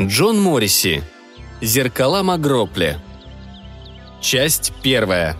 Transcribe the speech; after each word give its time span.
Джон 0.00 0.40
Морриси. 0.40 1.02
Зеркала 1.60 2.22
Магропли. 2.22 2.98
Часть 4.20 4.72
первая. 4.80 5.36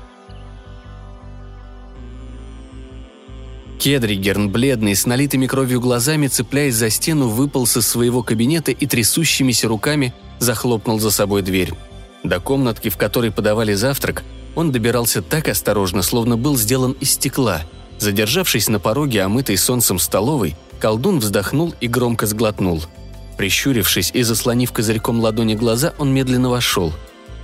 Кедригерн, 3.79 4.50
бледный, 4.50 4.97
с 4.97 5.06
налитыми 5.06 5.47
кровью 5.47 5.80
глазами, 5.80 6.27
цепляясь 6.27 6.74
за 6.74 6.91
стену, 6.91 7.28
выпал 7.28 7.64
из 7.66 7.86
своего 7.86 8.24
кабинета 8.24 8.73
и 8.73 8.84
трясущимися 8.84 9.69
руками 9.69 10.12
захлопнул 10.41 10.98
за 10.98 11.12
собой 11.12 11.42
дверь. 11.42 11.72
До 12.25 12.41
комнатки, 12.41 12.88
в 12.88 12.97
которой 12.97 13.30
подавали 13.30 13.75
завтрак, 13.75 14.25
он 14.56 14.72
добирался 14.72 15.22
так 15.22 15.47
осторожно, 15.47 16.02
словно 16.02 16.36
был 16.36 16.56
сделан 16.56 16.97
из 16.98 17.12
стекла. 17.12 17.61
Задержавшись 18.00 18.69
на 18.69 18.80
пороге, 18.80 19.22
омытой 19.22 19.56
солнцем 19.56 20.00
столовой, 20.00 20.56
колдун 20.80 21.20
вздохнул 21.20 21.77
и 21.80 21.86
громко 21.86 22.27
сглотнул– 22.27 22.83
Прищурившись 23.38 24.10
и 24.15 24.24
заслонив 24.24 24.73
козырьком 24.73 25.20
ладони 25.20 25.55
глаза, 25.55 25.95
он 25.97 26.12
медленно 26.12 26.51
вошел. 26.51 26.92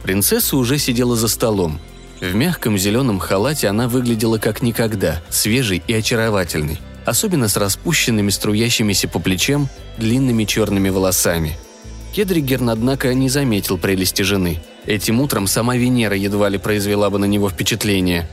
Принцесса 0.03 0.57
уже 0.57 0.77
сидела 0.77 1.15
за 1.17 1.29
столом. 1.29 1.79
В 2.21 2.35
мягком 2.35 2.77
зеленом 2.77 3.21
халате 3.21 3.69
она 3.69 3.89
выглядела 3.89 4.39
как 4.39 4.61
никогда, 4.61 5.23
свежей 5.31 5.83
и 5.87 5.95
очаровательной, 5.95 6.81
особенно 7.07 7.49
с 7.49 7.57
распущенными, 7.57 8.31
струящимися 8.31 9.07
по 9.07 9.21
плечам, 9.21 9.69
длинными 9.97 10.45
черными 10.45 10.89
волосами. 10.89 11.57
Кедригерн, 12.13 12.71
однако, 12.71 13.15
не 13.15 13.29
заметил 13.29 13.79
прелести 13.79 14.23
жены. 14.23 14.61
Этим 14.87 15.21
утром 15.21 15.47
сама 15.47 15.77
Венера 15.77 16.17
едва 16.17 16.49
ли 16.49 16.59
произвела 16.59 17.09
бы 17.09 17.19
на 17.19 17.27
него 17.27 17.49
впечатление. 17.51 18.29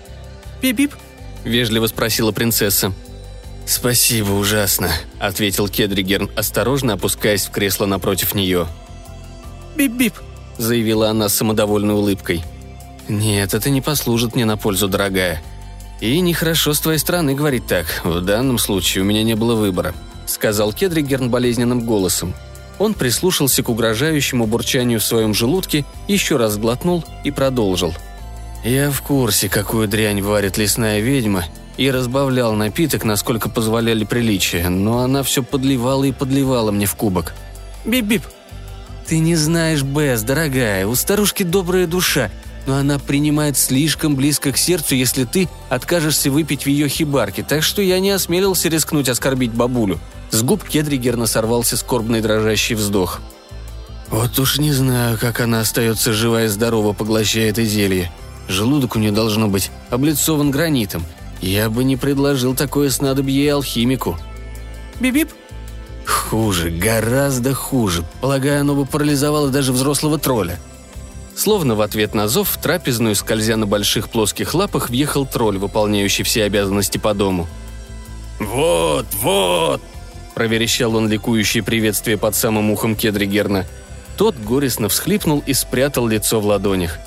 «Пип-пип?»– 0.62 0.94
вежливо 1.44 1.86
спросила 1.86 2.32
принцесса. 2.32 2.92
«Спасибо, 3.66 4.32
ужасно»,— 4.32 4.92
ответил 5.20 5.68
Кедригерн, 5.68 6.30
осторожно 6.36 6.94
опускаясь 6.94 7.46
в 7.46 7.52
кресло 7.52 7.86
напротив 7.86 8.34
нее. 8.34 8.68
«Бип-бип»,— 9.76 10.14
заявила 10.58 11.10
она 11.10 11.30
с 11.30 11.36
самодовольной 11.36 11.94
улыбкой. 11.94 12.44
«Нет, 13.08 13.54
это 13.54 13.70
не 13.70 13.82
послужит 13.82 14.36
мне 14.36 14.46
на 14.46 14.58
пользу, 14.58 14.88
дорогая. 14.88 15.42
И 16.00 16.20
нехорошо 16.20 16.74
с 16.74 16.80
твоей 16.80 16.98
стороны 16.98 17.36
говорить 17.36 17.68
так. 17.68 17.86
В 18.04 18.22
данном 18.22 18.58
случае 18.58 19.04
у 19.04 19.06
меня 19.06 19.24
не 19.24 19.36
было 19.36 19.56
выбора»,— 19.56 19.94
сказал 20.26 20.74
Кедригерн 20.74 21.30
болезненным 21.30 21.86
голосом. 21.86 22.34
Он 22.80 22.94
прислушался 22.96 23.62
к 23.62 23.70
угрожающему 23.70 24.48
бурчанию 24.48 25.00
в 25.00 25.04
своем 25.04 25.34
желудке, 25.34 25.86
еще 26.08 26.38
раз 26.38 26.58
глотнул 26.58 27.06
и 27.24 27.30
продолжил. 27.30 27.94
«Я 28.64 28.90
в 28.92 29.02
курсе, 29.02 29.50
какую 29.50 29.88
дрянь 29.88 30.22
варит 30.22 30.58
лесная 30.58 31.00
ведьма, 31.00 31.46
и 31.78 31.90
разбавлял 31.90 32.54
напиток, 32.54 33.04
насколько 33.04 33.50
позволяли 33.50 34.04
приличия, 34.04 34.70
но 34.70 35.00
она 35.00 35.24
все 35.24 35.44
подливала 35.44 36.04
и 36.04 36.12
подливала 36.12 36.72
мне 36.72 36.86
в 36.86 36.96
кубок. 36.96 37.34
«Бип-бип!» 37.86 38.24
«Ты 39.08 39.20
не 39.20 39.36
знаешь, 39.36 39.84
Бесс, 39.84 40.22
дорогая, 40.22 40.88
у 40.88 40.96
старушки 40.96 41.44
добрая 41.44 41.88
душа, 41.88 42.30
но 42.68 42.76
она 42.76 43.00
принимает 43.00 43.58
слишком 43.58 44.16
близко 44.16 44.52
к 44.52 44.58
сердцу, 44.58 44.96
если 44.96 45.26
ты 45.26 45.50
откажешься 45.70 46.30
выпить 46.30 46.64
в 46.64 46.68
ее 46.68 46.88
хибарке, 46.88 47.44
так 47.44 47.64
что 47.64 47.82
я 47.82 48.00
не 48.00 48.12
осмелился 48.12 48.70
рискнуть 48.70 49.10
оскорбить 49.10 49.52
бабулю». 49.52 50.00
С 50.30 50.44
губ 50.44 50.64
Кедригерна 50.64 51.26
сорвался 51.26 51.76
скорбный 51.76 52.22
дрожащий 52.22 52.76
вздох. 52.76 53.20
«Вот 54.10 54.40
уж 54.40 54.60
не 54.60 54.72
знаю, 54.72 55.18
как 55.20 55.42
она 55.42 55.62
остается 55.62 56.14
жива 56.14 56.44
и 56.44 56.48
здорова, 56.48 56.94
поглощая 56.94 57.50
это 57.50 57.66
зелье. 57.66 58.12
Желудок 58.48 58.96
у 58.96 59.00
нее 59.00 59.12
должно 59.12 59.48
быть 59.48 59.72
облицован 59.90 60.52
гранитом, 60.52 61.06
я 61.42 61.70
бы 61.70 61.84
не 61.84 61.98
предложил 61.98 62.56
такое 62.56 62.90
снадобье 62.90 63.54
алхимику. 63.54 64.18
Бип-бип. 65.00 65.30
Хуже, 66.06 66.70
гораздо 66.70 67.54
хуже. 67.54 68.04
Полагаю, 68.22 68.62
оно 68.62 68.76
бы 68.76 68.86
парализовало 68.86 69.50
даже 69.50 69.72
взрослого 69.72 70.18
тролля. 70.18 70.60
Словно 71.36 71.76
в 71.76 71.82
ответ 71.82 72.14
на 72.14 72.28
зов 72.28 72.50
в 72.50 72.62
трапезную, 72.62 73.16
скользя 73.16 73.56
на 73.56 73.66
больших 73.66 74.10
плоских 74.10 74.54
лапах, 74.54 74.90
въехал 74.90 75.26
тролль, 75.26 75.58
выполняющий 75.58 76.24
все 76.24 76.44
обязанности 76.44 76.98
по 76.98 77.14
дому. 77.14 77.48
«Вот, 78.40 79.06
вот!»– 79.22 79.82
проверещал 80.36 80.96
он 80.96 81.08
ликующее 81.08 81.64
приветствие 81.64 82.18
под 82.18 82.36
самым 82.36 82.72
ухом 82.72 82.96
Кедригерна. 82.96 83.66
Тот 84.18 84.36
горестно 84.36 84.90
всхлипнул 84.90 85.44
и 85.46 85.54
спрятал 85.54 86.08
лицо 86.08 86.40
в 86.40 86.46
ладонях. 86.46 87.00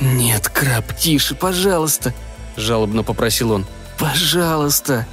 «Нет, 0.00 0.48
краб, 0.48 0.96
тише, 0.96 1.34
пожалуйста!»– 1.34 2.14
жалобно 2.56 3.02
попросил 3.02 3.52
он. 3.52 3.66
«Пожалуйста!» 4.00 5.06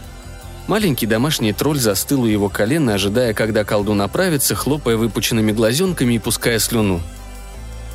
Маленький 0.68 1.06
домашний 1.06 1.52
тролль 1.52 1.80
застыл 1.80 2.24
у 2.24 2.26
его 2.26 2.48
колена, 2.48 2.94
ожидая, 2.94 3.34
когда 3.34 3.66
колдун 3.66 4.02
оправится, 4.02 4.56
хлопая 4.56 4.96
выпученными 4.96 5.52
глазенками 5.52 6.14
и 6.14 6.20
пуская 6.20 6.58
слюну. 6.58 7.02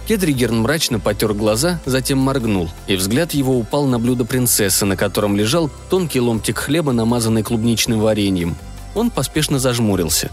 Кедригерн 0.07 0.61
мрачно 0.61 1.01
потер 1.01 1.33
глаза, 1.33 1.81
затем 1.87 2.19
моргнул, 2.19 2.71
и 2.87 2.97
взгляд 2.97 3.33
его 3.33 3.57
упал 3.57 3.87
на 3.87 3.99
блюдо 3.99 4.25
принцессы, 4.25 4.85
на 4.85 4.97
котором 4.97 5.37
лежал 5.37 5.71
тонкий 5.89 6.21
ломтик 6.21 6.59
хлеба, 6.59 6.93
намазанный 6.93 7.43
клубничным 7.43 8.01
вареньем. 8.01 8.57
Он 8.95 9.11
поспешно 9.11 9.59
зажмурился. 9.59 10.31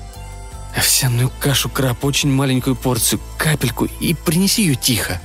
«Овсяную 0.76 1.32
кашу, 1.40 1.70
краб, 1.70 2.04
очень 2.04 2.32
маленькую 2.32 2.76
порцию, 2.76 3.22
капельку, 3.38 3.86
и 3.86 4.14
принеси 4.14 4.64
ее 4.64 4.76
тихо», 4.76 5.22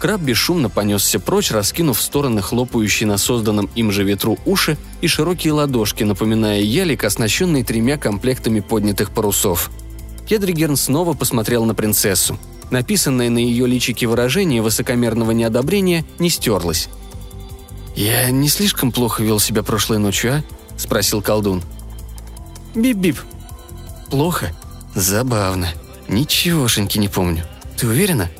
Краб 0.00 0.22
бесшумно 0.22 0.70
понесся 0.70 1.20
прочь, 1.20 1.50
раскинув 1.50 1.98
в 1.98 2.02
стороны 2.02 2.40
хлопающие 2.40 3.06
на 3.06 3.18
созданном 3.18 3.68
им 3.74 3.92
же 3.92 4.02
ветру 4.02 4.38
уши 4.46 4.78
и 5.02 5.06
широкие 5.06 5.52
ладошки, 5.52 6.04
напоминая 6.04 6.62
ялик, 6.62 7.04
оснащенный 7.04 7.64
тремя 7.64 7.98
комплектами 7.98 8.60
поднятых 8.60 9.10
парусов. 9.10 9.70
Кедригерн 10.26 10.76
снова 10.76 11.12
посмотрел 11.12 11.66
на 11.66 11.74
принцессу. 11.74 12.38
Написанное 12.70 13.28
на 13.28 13.36
ее 13.36 13.66
личике 13.66 14.06
выражение 14.06 14.62
высокомерного 14.62 15.32
неодобрения 15.32 16.06
не 16.18 16.30
стерлось. 16.30 16.88
«Я 17.94 18.30
не 18.30 18.48
слишком 18.48 18.92
плохо 18.92 19.22
вел 19.22 19.38
себя 19.38 19.62
прошлой 19.62 19.98
ночью, 19.98 20.36
а?»– 20.36 20.42
спросил 20.78 21.20
колдун. 21.20 21.62
«Бип-бип». 22.74 23.18
«Плохо? 24.08 24.54
Забавно. 24.94 25.68
Ничегошеньки 26.08 26.96
не 26.96 27.08
помню. 27.08 27.44
Ты 27.76 27.86
уверена?» 27.86 28.30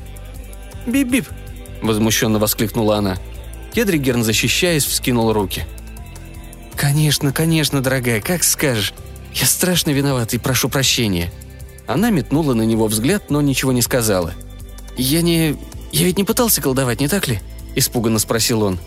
«Бип-бип»,– 0.86 1.26
возмущенно 1.82 2.38
воскликнула 2.38 2.96
она. 2.96 3.18
Кедригерн, 3.72 4.24
защищаясь, 4.24 4.84
вскинул 4.84 5.32
руки. 5.32 5.64
«Конечно, 6.76 7.32
конечно, 7.32 7.82
дорогая, 7.82 8.20
как 8.20 8.42
скажешь. 8.42 8.94
Я 9.34 9.46
страшно 9.46 9.90
виноват 9.90 10.34
и 10.34 10.38
прошу 10.38 10.68
прощения». 10.68 11.32
Она 11.86 12.10
метнула 12.10 12.54
на 12.54 12.62
него 12.62 12.86
взгляд, 12.86 13.30
но 13.30 13.40
ничего 13.40 13.72
не 13.72 13.82
сказала. 13.82 14.34
«Я 14.96 15.22
не... 15.22 15.56
Я 15.92 16.04
ведь 16.04 16.18
не 16.18 16.24
пытался 16.24 16.62
колдовать, 16.62 17.00
не 17.00 17.08
так 17.08 17.26
ли?»– 17.26 17.40
испуганно 17.74 18.18
спросил 18.18 18.62
он. 18.62 18.78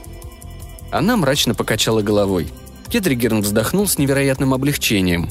Она 0.90 1.18
мрачно 1.18 1.54
покачала 1.54 2.02
головой. 2.02 2.48
Кедригерн 2.90 3.42
вздохнул 3.42 3.88
с 3.88 3.98
невероятным 3.98 4.54
облегчением. 4.54 5.30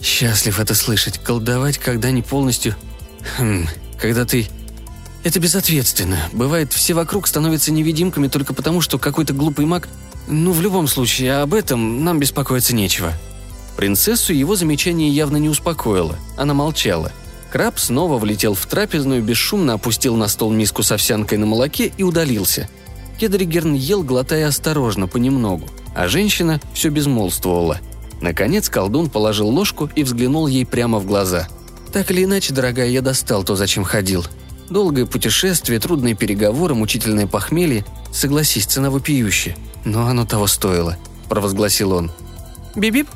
«Счастлив 0.00 0.58
это 0.58 0.74
слышать. 0.74 1.18
Колдовать, 1.18 1.78
когда 1.78 2.10
не 2.10 2.22
полностью... 2.22 2.74
Хм, 3.36 3.66
когда 3.98 4.24
ты 4.24 4.48
это 5.24 5.40
безответственно. 5.40 6.28
Бывает, 6.32 6.72
все 6.72 6.94
вокруг 6.94 7.26
становятся 7.26 7.72
невидимками 7.72 8.28
только 8.28 8.54
потому, 8.54 8.80
что 8.80 8.98
какой-то 8.98 9.32
глупый 9.32 9.66
маг... 9.66 9.88
Ну, 10.28 10.52
в 10.52 10.60
любом 10.60 10.86
случае, 10.86 11.38
об 11.38 11.54
этом 11.54 12.04
нам 12.04 12.18
беспокоиться 12.18 12.74
нечего». 12.74 13.12
Принцессу 13.76 14.32
его 14.32 14.56
замечание 14.56 15.08
явно 15.08 15.38
не 15.38 15.48
успокоило. 15.48 16.16
Она 16.36 16.52
молчала. 16.52 17.12
Краб 17.50 17.78
снова 17.78 18.18
влетел 18.18 18.54
в 18.54 18.64
трапезную, 18.66 19.22
бесшумно 19.22 19.74
опустил 19.74 20.16
на 20.16 20.28
стол 20.28 20.52
миску 20.52 20.82
с 20.82 20.92
овсянкой 20.92 21.38
на 21.38 21.46
молоке 21.46 21.92
и 21.96 22.02
удалился. 22.02 22.68
Кедригерн 23.18 23.74
ел, 23.74 24.02
глотая 24.02 24.46
осторожно, 24.48 25.08
понемногу, 25.08 25.68
а 25.94 26.08
женщина 26.08 26.60
все 26.74 26.90
безмолвствовала. 26.90 27.78
Наконец 28.20 28.68
колдун 28.68 29.10
положил 29.10 29.48
ложку 29.48 29.90
и 29.96 30.04
взглянул 30.04 30.46
ей 30.46 30.64
прямо 30.64 30.98
в 30.98 31.06
глаза. 31.06 31.48
«Так 31.92 32.10
или 32.10 32.24
иначе, 32.24 32.54
дорогая, 32.54 32.88
я 32.88 33.02
достал 33.02 33.42
то, 33.42 33.56
зачем 33.56 33.82
ходил. 33.82 34.24
Долгое 34.70 35.04
путешествие, 35.04 35.80
трудные 35.80 36.14
переговоры, 36.14 36.76
мучительное 36.76 37.26
похмелье. 37.26 37.84
Согласись, 38.12 38.66
цена 38.66 38.88
вопиющая. 38.90 39.56
Но 39.84 40.06
оно 40.06 40.24
того 40.24 40.46
стоило»,– 40.46 40.96
провозгласил 41.28 41.92
он. 41.92 42.12
«Бип-бип?» 42.76 43.08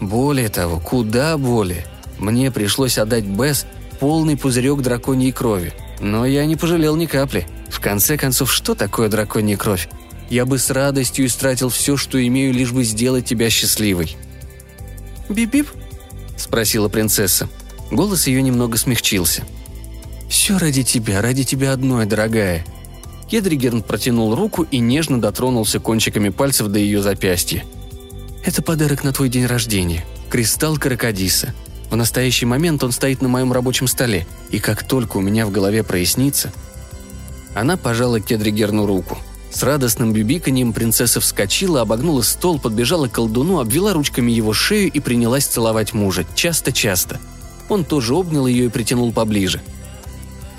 Более 0.00 0.48
того, 0.48 0.78
куда 0.78 1.36
более. 1.36 1.84
Мне 2.18 2.52
пришлось 2.52 2.96
отдать 2.96 3.24
Бесс 3.24 3.66
полный 3.98 4.36
пузырек 4.36 4.80
драконьей 4.80 5.32
крови. 5.32 5.72
Но 6.00 6.24
я 6.24 6.46
не 6.46 6.54
пожалел 6.54 6.94
ни 6.94 7.06
капли. 7.06 7.46
В 7.68 7.80
конце 7.80 8.16
концов, 8.16 8.52
что 8.52 8.76
такое 8.76 9.08
драконья 9.08 9.56
кровь? 9.56 9.88
Я 10.30 10.46
бы 10.46 10.58
с 10.58 10.70
радостью 10.70 11.26
истратил 11.26 11.70
все, 11.70 11.96
что 11.96 12.24
имею, 12.24 12.52
лишь 12.54 12.72
бы 12.72 12.84
сделать 12.84 13.24
тебя 13.24 13.50
счастливой. 13.50 14.16
«Бип-бип?»– 15.28 15.68
спросила 16.36 16.88
принцесса. 16.88 17.48
Голос 17.90 18.28
ее 18.28 18.42
немного 18.42 18.76
смягчился– 18.78 19.42
«Все 20.32 20.56
ради 20.56 20.82
тебя, 20.82 21.20
ради 21.20 21.44
тебя 21.44 21.74
одной, 21.74 22.06
дорогая». 22.06 22.64
Кедригерн 23.30 23.82
протянул 23.82 24.34
руку 24.34 24.62
и 24.62 24.78
нежно 24.78 25.20
дотронулся 25.20 25.78
кончиками 25.78 26.30
пальцев 26.30 26.68
до 26.68 26.78
ее 26.78 27.02
запястья. 27.02 27.66
«Это 28.42 28.62
подарок 28.62 29.04
на 29.04 29.12
твой 29.12 29.28
день 29.28 29.44
рождения. 29.44 30.06
Кристалл 30.30 30.78
Каракадиса. 30.78 31.54
В 31.90 31.96
настоящий 31.96 32.46
момент 32.46 32.82
он 32.82 32.92
стоит 32.92 33.20
на 33.20 33.28
моем 33.28 33.52
рабочем 33.52 33.86
столе, 33.86 34.26
и 34.50 34.58
как 34.58 34.84
только 34.84 35.18
у 35.18 35.20
меня 35.20 35.44
в 35.44 35.50
голове 35.50 35.82
прояснится...» 35.82 36.50
Она 37.54 37.76
пожала 37.76 38.18
Кедригерну 38.18 38.86
руку. 38.86 39.18
С 39.50 39.62
радостным 39.62 40.14
бибиканьем 40.14 40.72
принцесса 40.72 41.20
вскочила, 41.20 41.82
обогнула 41.82 42.22
стол, 42.22 42.58
подбежала 42.58 43.06
к 43.06 43.12
колдуну, 43.12 43.60
обвела 43.60 43.92
ручками 43.92 44.32
его 44.32 44.54
шею 44.54 44.90
и 44.90 44.98
принялась 44.98 45.44
целовать 45.44 45.92
мужа. 45.92 46.24
Часто-часто. 46.34 47.20
Он 47.68 47.84
тоже 47.84 48.14
обнял 48.14 48.46
ее 48.46 48.64
и 48.64 48.70
притянул 48.70 49.12
поближе. 49.12 49.60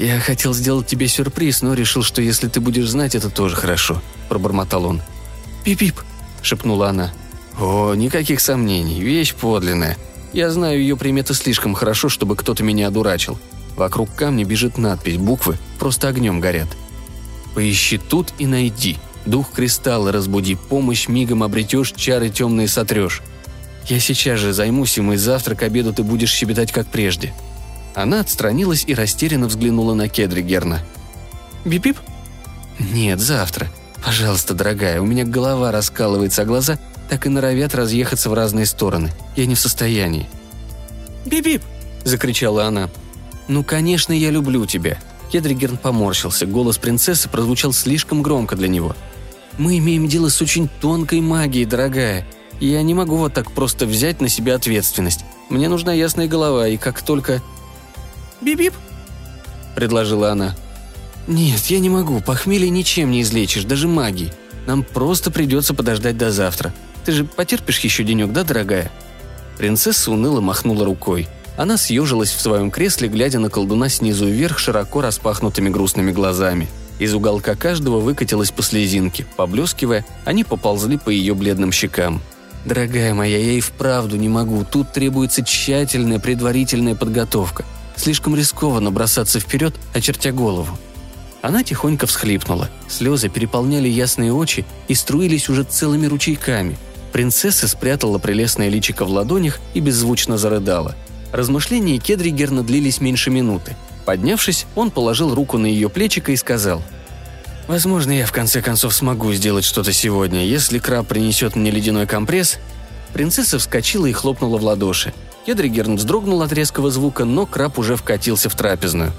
«Я 0.03 0.19
хотел 0.19 0.53
сделать 0.53 0.85
тебе 0.85 1.07
сюрприз, 1.07 1.61
но 1.61 1.73
решил, 1.73 2.03
что 2.03 2.21
если 2.21 2.49
ты 2.49 2.59
будешь 2.59 2.89
знать, 2.89 3.15
это 3.15 3.29
тоже 3.29 3.55
хорошо»,– 3.55 4.01
пробормотал 4.27 4.83
он. 4.83 5.01
«Пип-пип»,– 5.63 5.95
шепнула 6.41 6.89
она. 6.89 7.13
«О, 7.57 7.93
никаких 7.93 8.41
сомнений, 8.41 8.99
вещь 8.99 9.33
подлинная. 9.33 9.97
Я 10.33 10.51
знаю 10.51 10.81
ее 10.81 10.97
приметы 10.97 11.33
слишком 11.33 11.73
хорошо, 11.73 12.09
чтобы 12.09 12.35
кто-то 12.35 12.65
меня 12.65 12.89
одурачил. 12.89 13.39
Вокруг 13.77 14.13
камня 14.13 14.43
бежит 14.43 14.77
надпись, 14.77 15.15
буквы 15.15 15.57
просто 15.79 16.09
огнем 16.09 16.41
горят. 16.41 16.67
Поищи 17.55 17.97
тут 17.97 18.33
и 18.39 18.45
найди. 18.45 18.97
Дух 19.25 19.53
кристалла 19.53 20.11
разбуди, 20.11 20.55
помощь 20.55 21.07
мигом 21.07 21.43
обретешь, 21.43 21.93
чары 21.95 22.27
темные 22.27 22.67
сотрешь. 22.67 23.21
Я 23.87 24.01
сейчас 24.01 24.41
же 24.41 24.51
займусь 24.51 24.97
им, 24.97 25.13
и 25.13 25.15
завтра 25.15 25.55
к 25.55 25.63
обеду 25.63 25.93
ты 25.93 26.03
будешь 26.03 26.33
щебетать, 26.33 26.73
как 26.73 26.87
прежде». 26.87 27.33
Она 27.95 28.21
отстранилась 28.21 28.83
и 28.87 28.93
растерянно 28.93 29.47
взглянула 29.47 29.93
на 29.93 30.09
Кедри 30.09 30.41
Герна. 30.41 30.81
«Бип-бип?» 31.65 31.97
«Нет, 32.79 33.19
завтра. 33.19 33.67
Пожалуйста, 34.03 34.53
дорогая, 34.53 34.99
у 34.99 35.05
меня 35.05 35.23
голова 35.23 35.71
раскалывается, 35.71 36.41
а 36.41 36.45
глаза 36.45 36.79
так 37.09 37.25
и 37.25 37.29
норовят 37.29 37.75
разъехаться 37.75 38.29
в 38.29 38.33
разные 38.33 38.65
стороны. 38.65 39.11
Я 39.35 39.45
не 39.45 39.55
в 39.55 39.59
состоянии». 39.59 40.27
«Бип-бип!»– 41.25 41.61
закричала 42.03 42.65
она. 42.65 42.89
«Ну, 43.47 43.63
конечно, 43.63 44.11
я 44.11 44.31
люблю 44.31 44.65
тебя. 44.65 44.97
Кедригерн 45.33 45.77
поморщился, 45.77 46.45
голос 46.45 46.77
принцессы 46.77 47.27
прозвучал 47.27 47.73
слишком 47.73 48.21
громко 48.21 48.55
для 48.55 48.67
него. 48.67 48.95
«Мы 49.57 49.79
имеем 49.79 50.07
дело 50.07 50.29
с 50.29 50.39
очень 50.43 50.69
тонкой 50.79 51.21
магией, 51.21 51.65
дорогая. 51.65 52.27
Я 52.59 52.83
не 52.83 52.93
могу 52.93 53.15
вот 53.15 53.33
так 53.33 53.51
просто 53.51 53.87
взять 53.87 54.21
на 54.21 54.29
себя 54.29 54.53
ответственность. 54.53 55.25
Мне 55.49 55.69
нужна 55.69 55.91
ясная 55.91 56.27
голова, 56.27 56.67
и 56.67 56.77
как 56.77 57.01
только...» 57.01 57.41
«Бип-бип»,— 58.41 58.73
предложила 59.75 60.31
она. 60.31 60.55
«Нет, 61.27 61.65
я 61.67 61.79
не 61.79 61.89
могу. 61.89 62.19
Похмелье 62.21 62.69
ничем 62.69 63.11
не 63.11 63.21
излечишь, 63.21 63.63
даже 63.63 63.87
магией. 63.87 64.33
Нам 64.65 64.83
просто 64.83 65.31
придется 65.31 65.73
подождать 65.73 66.17
до 66.17 66.31
завтра. 66.31 66.73
Ты 67.05 67.11
же 67.11 67.25
потерпишь 67.25 67.79
еще 67.79 68.03
денек, 68.03 68.31
да, 68.31 68.43
дорогая?» 68.43 68.91
Принцесса 69.57 70.11
уныло 70.11 70.41
махнула 70.41 70.85
рукой. 70.85 71.27
Она 71.57 71.77
съежилась 71.77 72.31
в 72.31 72.41
своем 72.41 72.71
кресле, 72.71 73.07
глядя 73.07 73.39
на 73.39 73.49
колдуна 73.49 73.87
снизу 73.87 74.25
вверх 74.25 74.57
широко 74.57 75.01
распахнутыми 75.01 75.69
грустными 75.69 76.11
глазами. 76.11 76.67
Из 76.99 77.13
уголка 77.13 77.55
каждого 77.55 77.99
выкатилась 77.99 78.51
по 78.51 78.63
слезинке. 78.63 79.25
Поблескивая, 79.35 80.05
они 80.25 80.43
поползли 80.43 80.97
по 80.97 81.09
ее 81.09 81.33
бледным 81.35 81.71
щекам. 81.71 82.21
«Дорогая 82.65 83.13
моя, 83.13 83.37
я 83.37 83.53
и 83.53 83.59
вправду 83.59 84.15
не 84.15 84.29
могу. 84.29 84.63
Тут 84.63 84.93
требуется 84.93 85.43
тщательная 85.43 86.19
предварительная 86.19 86.95
подготовка. 86.95 87.65
Слишком 87.95 88.35
рискованно 88.35 88.91
бросаться 88.91 89.39
вперед, 89.39 89.75
очертя 89.93 90.31
голову». 90.31 90.77
Она 91.41 91.63
тихонько 91.63 92.07
всхлипнула. 92.07 92.69
Слезы 92.87 93.27
переполняли 93.29 93.89
ясные 93.89 94.31
очи 94.31 94.65
и 94.87 94.95
струились 94.95 95.49
уже 95.49 95.63
целыми 95.63 96.05
ручейками. 96.05 96.77
Принцесса 97.11 97.67
спрятала 97.67 98.17
прелестное 98.17 98.69
личико 98.69 99.05
в 99.05 99.09
ладонях 99.09 99.59
и 99.73 99.79
беззвучно 99.79 100.37
зарыдала– 100.37 100.95
Размышления 101.33 101.97
Кедригерна 101.97 102.61
длились 102.61 103.01
меньше 103.01 103.31
минуты. 103.31 103.75
Поднявшись, 104.05 104.67
он 104.75 104.91
положил 104.91 105.33
руку 105.33 105.57
на 105.57 105.65
ее 105.65 105.89
плечико 105.89 106.31
и 106.31 106.35
сказал 106.35 106.83
«Возможно, 107.67 108.11
я 108.11 108.27
в 108.27 108.31
конце 108.31 108.61
концов 108.61 108.93
смогу 108.93 109.33
сделать 109.33 109.65
что-то 109.65 109.93
сегодня, 109.93 110.45
если 110.45 110.77
краб 110.77 111.07
принесет 111.07 111.55
мне 111.55 111.71
ледяной 111.71 112.05
компресс». 112.05 112.59
Принцесса 113.13 113.57
вскочила 113.57 114.05
и 114.05 114.11
хлопнула 114.11 114.59
в 114.59 114.63
ладоши. 114.63 115.11
Кедригерн 115.45 115.97
вздрогнул 115.97 116.41
от 116.41 116.53
резкого 116.53 116.89
звука, 116.89 117.25
но 117.25 117.45
краб 117.45 117.77
уже 117.77 117.95
вкатился 117.95 118.49
в 118.49 118.55
трапезную. 118.55 119.11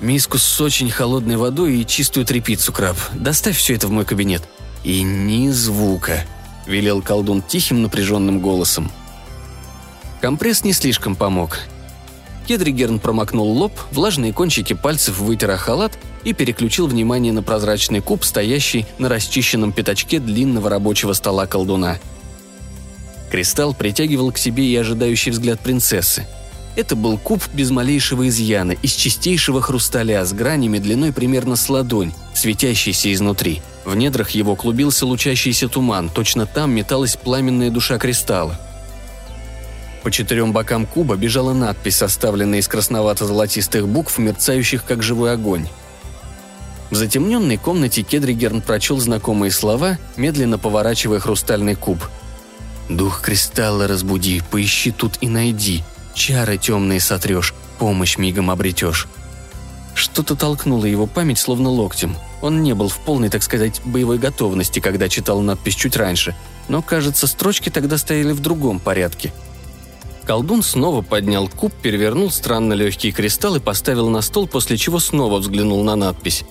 «Миску 0.00 0.38
с 0.38 0.60
очень 0.60 0.90
холодной 0.90 1.36
водой 1.36 1.78
и 1.78 1.86
чистую 1.86 2.24
тряпицу, 2.24 2.72
краб. 2.72 2.96
Доставь 3.12 3.56
все 3.56 3.74
это 3.74 3.86
в 3.86 3.90
мой 3.90 4.04
кабинет». 4.04 4.42
«И 4.82 5.02
ни 5.02 5.50
звука»,— 5.50 6.24
велел 6.66 7.02
колдун 7.02 7.42
тихим 7.42 7.82
напряженным 7.82 8.40
голосом. 8.40 8.90
Компресс 10.20 10.64
не 10.64 10.72
слишком 10.72 11.16
помог. 11.16 11.58
Кедригерн 12.46 12.98
промокнул 12.98 13.50
лоб, 13.52 13.72
влажные 13.92 14.32
кончики 14.32 14.72
пальцев 14.72 15.18
вытер 15.18 15.56
халат 15.56 15.98
и 16.24 16.32
переключил 16.32 16.86
внимание 16.86 17.32
на 17.32 17.42
прозрачный 17.42 18.00
куб, 18.00 18.24
стоящий 18.24 18.86
на 18.98 19.08
расчищенном 19.08 19.72
пятачке 19.72 20.18
длинного 20.18 20.70
рабочего 20.70 21.12
стола 21.12 21.46
колдуна. 21.46 21.98
Кристалл 23.30 23.74
притягивал 23.74 24.32
к 24.32 24.38
себе 24.38 24.64
и 24.64 24.76
ожидающий 24.76 25.30
взгляд 25.30 25.60
принцессы. 25.60 26.26
Это 26.76 26.96
был 26.96 27.18
куб 27.18 27.42
без 27.52 27.70
малейшего 27.70 28.28
изъяна, 28.28 28.72
из 28.72 28.92
чистейшего 28.92 29.60
хрусталя 29.60 30.24
с 30.24 30.32
гранями 30.32 30.78
длиной 30.78 31.12
примерно 31.12 31.56
с 31.56 31.68
ладонь, 31.68 32.12
светящийся 32.34 33.12
изнутри. 33.12 33.60
В 33.84 33.96
недрах 33.96 34.30
его 34.30 34.56
клубился 34.56 35.06
лучащийся 35.06 35.68
туман, 35.68 36.08
точно 36.08 36.46
там 36.46 36.72
металась 36.72 37.16
пламенная 37.16 37.70
душа 37.70 37.98
кристалла– 37.98 38.58
по 40.02 40.10
четырем 40.10 40.52
бокам 40.52 40.86
куба 40.86 41.16
бежала 41.16 41.52
надпись, 41.52 41.96
составленная 41.96 42.60
из 42.60 42.68
красновато-золотистых 42.68 43.86
букв, 43.86 44.16
мерцающих 44.18 44.84
как 44.84 45.02
живой 45.02 45.32
огонь. 45.32 45.68
В 46.90 46.96
затемненной 46.96 47.58
комнате 47.58 48.02
Кедригерн 48.02 48.62
прочел 48.62 48.98
знакомые 48.98 49.50
слова, 49.50 49.98
медленно 50.16 50.58
поворачивая 50.58 51.20
хрустальный 51.20 51.76
куб. 51.76 51.98
«Дух 52.90 53.22
кристалла 53.22 53.88
разбуди, 53.88 54.42
поищи 54.50 54.90
тут 54.90 55.14
и 55.22 55.28
найди. 55.28 55.82
Чары 56.12 56.58
темные 56.58 57.00
сотрешь, 57.00 57.54
помощь 57.78 58.18
мигом 58.18 58.50
обретешь». 58.50 59.08
Что-то 59.94 60.36
толкнуло 60.36 60.84
его 60.84 61.06
память 61.06 61.38
словно 61.38 61.70
локтем. 61.70 62.16
Он 62.42 62.62
не 62.62 62.74
был 62.74 62.88
в 62.88 62.98
полной, 62.98 63.30
так 63.30 63.42
сказать, 63.42 63.80
боевой 63.84 64.18
готовности, 64.18 64.80
когда 64.80 65.08
читал 65.08 65.40
надпись 65.40 65.74
чуть 65.74 65.96
раньше, 65.96 66.36
но, 66.68 66.82
кажется, 66.82 67.26
строчки 67.26 67.70
тогда 67.70 67.96
стояли 67.96 68.32
в 68.32 68.40
другом 68.40 68.78
порядке– 68.78 69.32
Колдун 70.30 70.62
снова 70.62 71.02
поднял 71.02 71.48
куб, 71.48 71.72
перевернул 71.72 72.30
странно 72.30 72.74
легкий 72.74 73.10
кристалл 73.10 73.56
и 73.56 73.58
поставил 73.58 74.08
на 74.08 74.22
стол, 74.22 74.46
после 74.46 74.76
чего 74.76 75.00
снова 75.00 75.40
взглянул 75.40 75.82
на 75.82 75.96
надпись. 75.96 76.44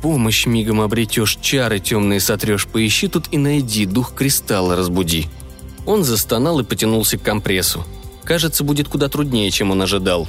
«Помощь 0.00 0.46
мигом 0.46 0.80
обретешь, 0.80 1.38
чары 1.40 1.80
темные 1.80 2.20
сотрешь, 2.20 2.68
поищи 2.68 3.08
тут 3.08 3.24
и 3.32 3.36
найди, 3.36 3.84
дух 3.84 4.14
кристалла 4.14 4.76
разбуди». 4.76 5.26
Он 5.86 6.04
застонал 6.04 6.60
и 6.60 6.64
потянулся 6.64 7.18
к 7.18 7.22
компрессу. 7.22 7.84
Кажется, 8.24 8.64
будет 8.64 8.88
куда 8.88 9.08
труднее, 9.08 9.50
чем 9.50 9.70
он 9.70 9.82
ожидал. 9.82 10.26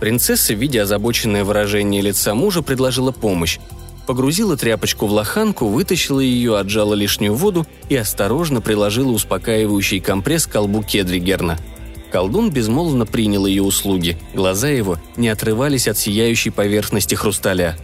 Принцесса, 0.00 0.52
видя 0.52 0.82
озабоченное 0.82 1.44
выражение 1.44 2.02
лица 2.02 2.34
мужа, 2.34 2.62
предложила 2.62 3.12
помощь. 3.12 3.58
Погрузила 4.06 4.56
тряпочку 4.56 5.06
в 5.06 5.12
лоханку, 5.12 5.68
вытащила 5.68 6.20
ее, 6.20 6.58
отжала 6.58 6.94
лишнюю 6.94 7.34
воду 7.34 7.66
и 7.88 7.96
осторожно 7.96 8.60
приложила 8.60 9.10
успокаивающий 9.12 10.00
компресс 10.00 10.46
к 10.46 10.52
колбу 10.52 10.82
Кедригерна– 10.82 11.58
Колдун 12.10 12.50
безмолвно 12.50 13.04
принял 13.04 13.46
ее 13.46 13.62
услуги. 13.62 14.16
Глаза 14.32 14.68
его 14.68 14.98
не 15.16 15.28
отрывались 15.28 15.88
от 15.88 15.98
сияющей 15.98 16.50
поверхности 16.50 17.14
хрусталя. 17.14 17.76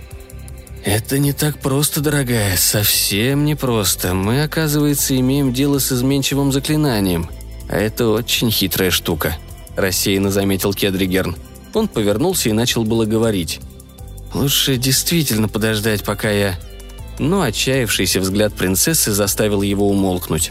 «Это 0.85 1.19
не 1.19 1.33
так 1.33 1.59
просто, 1.59 2.01
дорогая, 2.01 2.57
совсем 2.57 3.45
не 3.45 3.55
просто. 3.55 4.15
Мы, 4.15 4.43
оказывается, 4.43 5.19
имеем 5.19 5.53
дело 5.53 5.79
с 5.79 5.93
изменчивым 5.93 6.53
заклинанием. 6.53 7.31
А 7.69 7.77
это 7.77 8.09
очень 8.09 8.51
хитрая 8.51 8.91
штука»,– 8.91 9.37
рассеянно 9.77 10.33
заметил 10.33 10.75
Кедригерн. 10.75 11.37
Он 11.73 11.87
повернулся 11.87 12.49
и 12.49 12.53
начал 12.53 12.85
было 12.85 13.05
говорить. 13.05 13.61
«Лучше 14.35 14.77
действительно 14.77 15.49
подождать, 15.49 16.03
пока 16.03 16.31
я...» 16.31 16.59
Но 17.19 17.43
отчаявшийся 17.43 18.21
взгляд 18.21 18.53
принцессы 18.55 19.13
заставил 19.13 19.63
его 19.63 19.89
умолкнуть. 19.89 20.51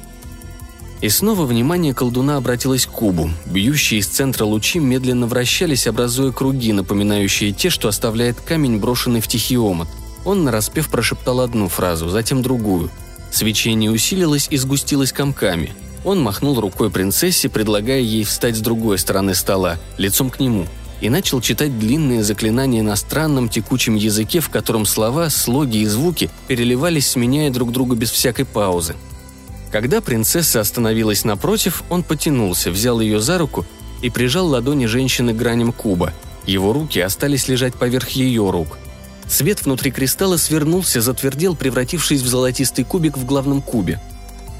И 1.01 1.09
снова 1.09 1.45
внимание 1.45 1.93
колдуна 1.93 2.37
обратилось 2.37 2.85
к 2.85 2.91
кубу. 2.91 3.31
Бьющие 3.47 3.99
из 3.99 4.07
центра 4.07 4.45
лучи 4.45 4.79
медленно 4.79 5.25
вращались, 5.25 5.87
образуя 5.87 6.31
круги, 6.31 6.71
напоминающие 6.71 7.51
те, 7.51 7.69
что 7.69 7.89
оставляет 7.89 8.39
камень, 8.39 8.77
брошенный 8.77 9.19
в 9.19 9.27
тихий 9.27 9.57
омут. 9.57 9.89
Он 10.25 10.43
нараспев 10.43 10.89
прошептал 10.89 11.41
одну 11.41 11.67
фразу, 11.67 12.09
затем 12.09 12.41
другую. 12.41 12.89
Свечение 13.31 13.89
усилилось 13.89 14.47
и 14.49 14.57
сгустилось 14.57 15.13
комками. 15.13 15.73
Он 16.03 16.21
махнул 16.21 16.59
рукой 16.59 16.89
принцессе, 16.89 17.49
предлагая 17.49 17.99
ей 17.99 18.23
встать 18.23 18.55
с 18.55 18.59
другой 18.59 18.97
стороны 18.97 19.35
стола, 19.35 19.77
лицом 19.97 20.29
к 20.29 20.39
нему, 20.39 20.67
и 20.99 21.09
начал 21.09 21.41
читать 21.41 21.77
длинные 21.77 22.23
заклинания 22.23 22.83
на 22.83 22.95
странном 22.95 23.49
текучем 23.49 23.95
языке, 23.95 24.39
в 24.39 24.49
котором 24.49 24.85
слова, 24.85 25.29
слоги 25.29 25.79
и 25.79 25.85
звуки 25.85 26.29
переливались, 26.47 27.09
сменяя 27.09 27.51
друг 27.51 27.71
друга 27.71 27.95
без 27.95 28.11
всякой 28.11 28.45
паузы. 28.45 28.95
Когда 29.71 30.01
принцесса 30.01 30.59
остановилась 30.59 31.23
напротив, 31.23 31.83
он 31.89 32.03
потянулся, 32.03 32.71
взял 32.71 32.99
ее 32.99 33.19
за 33.19 33.37
руку 33.37 33.65
и 34.01 34.09
прижал 34.09 34.47
ладони 34.47 34.85
женщины 34.85 35.33
к 35.33 35.37
граням 35.37 35.71
куба. 35.71 36.13
Его 36.45 36.73
руки 36.73 36.99
остались 36.99 37.47
лежать 37.47 37.75
поверх 37.75 38.09
ее 38.09 38.49
рук. 38.49 38.77
Свет 39.31 39.63
внутри 39.63 39.91
кристалла 39.91 40.35
свернулся, 40.35 40.99
затвердел, 40.99 41.55
превратившись 41.55 42.21
в 42.21 42.27
золотистый 42.27 42.83
кубик 42.83 43.17
в 43.17 43.25
главном 43.25 43.61
кубе. 43.61 44.01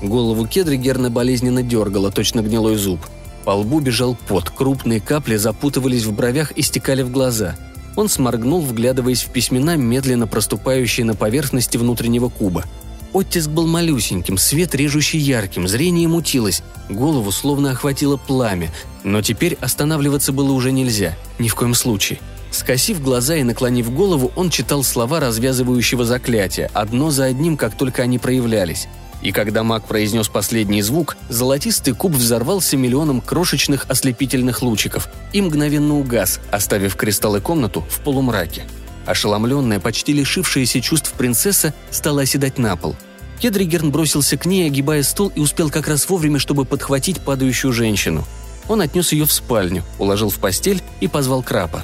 Голову 0.02 0.48
кедры 0.48 0.78
Герна 0.78 1.10
болезненно 1.10 1.62
дергала, 1.62 2.10
точно 2.10 2.40
гнилой 2.40 2.78
зуб. 2.78 3.02
По 3.44 3.52
лбу 3.52 3.82
бежал 3.82 4.16
пот, 4.30 4.50
крупные 4.50 5.02
капли 5.02 5.36
запутывались 5.36 6.06
в 6.06 6.14
бровях 6.14 6.52
и 6.52 6.62
стекали 6.62 7.02
в 7.02 7.12
глаза. 7.12 7.58
Он 7.98 8.08
сморгнул, 8.08 8.62
вглядываясь 8.62 9.24
в 9.24 9.32
письмена, 9.34 9.76
медленно 9.76 10.26
проступающие 10.26 11.06
на 11.06 11.16
поверхности 11.16 11.76
внутреннего 11.76 12.30
куба. 12.30 12.64
Оттиск 13.12 13.50
был 13.50 13.68
малюсеньким, 13.68 14.38
свет 14.38 14.74
режущий 14.74 15.20
ярким, 15.20 15.68
зрение 15.68 16.08
мутилось, 16.08 16.64
голову 16.90 17.30
словно 17.34 17.72
охватило 17.72 18.16
пламя, 18.16 18.72
но 19.04 19.22
теперь 19.22 19.58
останавливаться 19.60 20.32
было 20.32 20.54
уже 20.54 20.72
нельзя, 20.72 21.18
ни 21.40 21.50
в 21.50 21.56
коем 21.56 21.74
случае. 21.74 22.20
Скосив 22.52 23.02
глаза 23.02 23.38
и 23.38 23.44
наклонив 23.44 23.94
голову, 23.94 24.32
он 24.36 24.50
читал 24.50 24.84
слова 24.84 25.22
развязывающего 25.22 26.04
заклятия, 26.04 26.70
одно 26.74 27.10
за 27.10 27.26
одним, 27.26 27.56
как 27.56 27.78
только 27.78 28.04
они 28.04 28.20
проявлялись. 28.20 28.88
И 29.22 29.32
когда 29.32 29.64
маг 29.64 29.86
произнес 29.86 30.28
последний 30.28 30.82
звук, 30.82 31.16
золотистый 31.30 31.94
куб 31.94 32.12
взорвался 32.12 32.76
миллионом 32.76 33.22
крошечных 33.22 33.86
ослепительных 33.88 34.62
лучиков 34.62 35.08
и 35.32 35.42
мгновенно 35.42 35.98
угас, 35.98 36.40
оставив 36.52 36.96
кристаллы 36.96 37.40
комнату 37.40 37.86
в 37.90 38.02
полумраке. 38.02 38.64
Ошеломленная, 39.06 39.80
почти 39.80 40.14
лишившаяся 40.14 40.82
чувств 40.82 41.14
принцесса 41.14 41.74
стала 41.90 42.24
оседать 42.24 42.58
на 42.58 42.76
пол. 42.76 42.96
Кедригерн 43.40 43.92
бросился 43.92 44.38
к 44.38 44.46
ней, 44.46 44.68
огибая 44.68 45.04
стол, 45.04 45.32
и 45.34 45.40
успел 45.40 45.70
как 45.70 45.88
раз 45.88 46.08
вовремя, 46.10 46.38
чтобы 46.38 46.66
подхватить 46.66 47.22
падающую 47.22 47.72
женщину. 47.74 48.26
Он 48.68 48.82
отнес 48.82 49.12
ее 49.12 49.26
в 49.26 49.32
спальню, 49.32 49.84
уложил 49.98 50.30
в 50.30 50.38
постель 50.38 50.82
и 51.00 51.08
позвал 51.08 51.42
Крапа. 51.42 51.84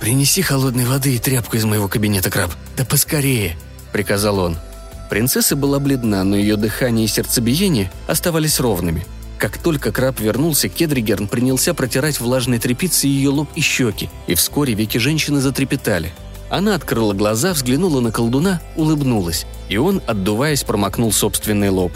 «Принеси 0.00 0.42
холодной 0.42 0.86
воды 0.86 1.14
и 1.14 1.18
тряпку 1.18 1.56
из 1.56 1.64
моего 1.64 1.88
кабинета, 1.88 2.30
Краб. 2.30 2.52
Да 2.76 2.84
поскорее!»– 2.84 3.56
приказал 3.92 4.38
он– 4.38 4.58
Принцесса 5.10 5.56
была 5.56 5.80
бледна, 5.80 6.22
но 6.22 6.36
ее 6.36 6.56
дыхание 6.56 7.04
и 7.04 7.08
сердцебиение 7.08 7.90
оставались 8.06 8.60
ровными. 8.60 9.04
Как 9.38 9.58
только 9.58 9.90
краб 9.90 10.20
вернулся, 10.20 10.68
Кедригерн 10.68 11.26
принялся 11.26 11.74
протирать 11.74 12.20
влажной 12.20 12.60
тряпицей 12.60 13.10
ее 13.10 13.30
лоб 13.30 13.48
и 13.56 13.60
щеки, 13.60 14.08
и 14.28 14.36
вскоре 14.36 14.74
веки 14.74 14.98
женщины 14.98 15.40
затрепетали. 15.40 16.12
Она 16.48 16.76
открыла 16.76 17.12
глаза, 17.12 17.52
взглянула 17.52 18.00
на 18.00 18.12
колдуна, 18.12 18.60
улыбнулась, 18.76 19.46
и 19.68 19.78
он, 19.78 20.00
отдуваясь, 20.06 20.62
промокнул 20.62 21.12
собственный 21.12 21.70
лоб. 21.70 21.92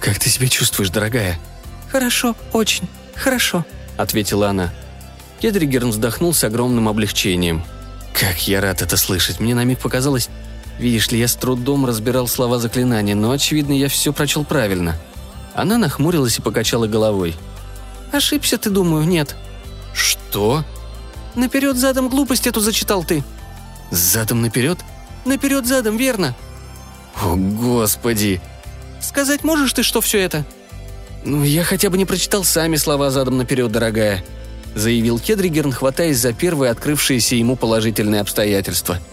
«Как 0.00 0.18
ты 0.18 0.30
себя 0.30 0.48
чувствуешь, 0.48 0.90
дорогая?» 0.90 1.38
«Хорошо, 1.90 2.34
очень, 2.54 2.88
хорошо»,— 3.14 3.66
ответила 3.98 4.48
она. 4.48 4.72
Кедригерн 5.42 5.90
вздохнул 5.90 6.32
с 6.32 6.44
огромным 6.44 6.88
облегчением. 6.88 7.64
«Как 8.14 8.46
я 8.46 8.60
рад 8.60 8.80
это 8.80 8.96
слышать! 8.96 9.40
Мне 9.40 9.56
на 9.56 9.64
миг 9.64 9.80
показалось, 9.80 10.28
Видишь 10.78 11.10
ли, 11.10 11.18
я 11.18 11.26
с 11.26 11.34
трудом 11.34 11.84
разбирал 11.84 12.28
слова 12.28 12.58
заклинания, 12.58 13.14
но, 13.14 13.32
очевидно, 13.32 13.72
я 13.72 13.88
все 13.88 14.12
прочел 14.12 14.44
правильно. 14.44 14.96
Она 15.54 15.78
нахмурилась 15.78 16.38
и 16.38 16.42
покачала 16.42 16.86
головой. 16.86 17.34
«Ошибся 18.12 18.56
ты, 18.56 18.70
думаю, 18.70 19.04
нет». 19.04 19.34
«Что?» 19.94 20.64
«Наперед 21.34 21.76
задом 21.76 22.08
глупость 22.08 22.46
эту 22.46 22.60
зачитал 22.60 23.02
ты». 23.02 23.24
«Задом 23.90 24.42
наперед?» 24.42 24.78
«Наперед 25.24 25.66
задом, 25.66 25.96
верно». 25.96 26.34
«О, 27.20 27.34
господи!» 27.36 28.40
«Сказать 29.00 29.42
можешь 29.42 29.72
ты, 29.72 29.82
что 29.82 30.00
все 30.00 30.20
это?» 30.20 30.44
«Ну, 31.24 31.42
я 31.42 31.64
хотя 31.64 31.90
бы 31.90 31.98
не 31.98 32.04
прочитал 32.04 32.44
сами 32.44 32.76
слова 32.76 33.10
задом 33.10 33.38
наперед, 33.38 33.70
дорогая», 33.70 34.24
заявил 34.74 35.18
Кедригерн, 35.18 35.72
хватаясь 35.72 36.18
за 36.18 36.32
первые 36.32 36.70
открывшиеся 36.70 37.36
ему 37.36 37.56
положительные 37.56 38.20
обстоятельства– 38.20 38.98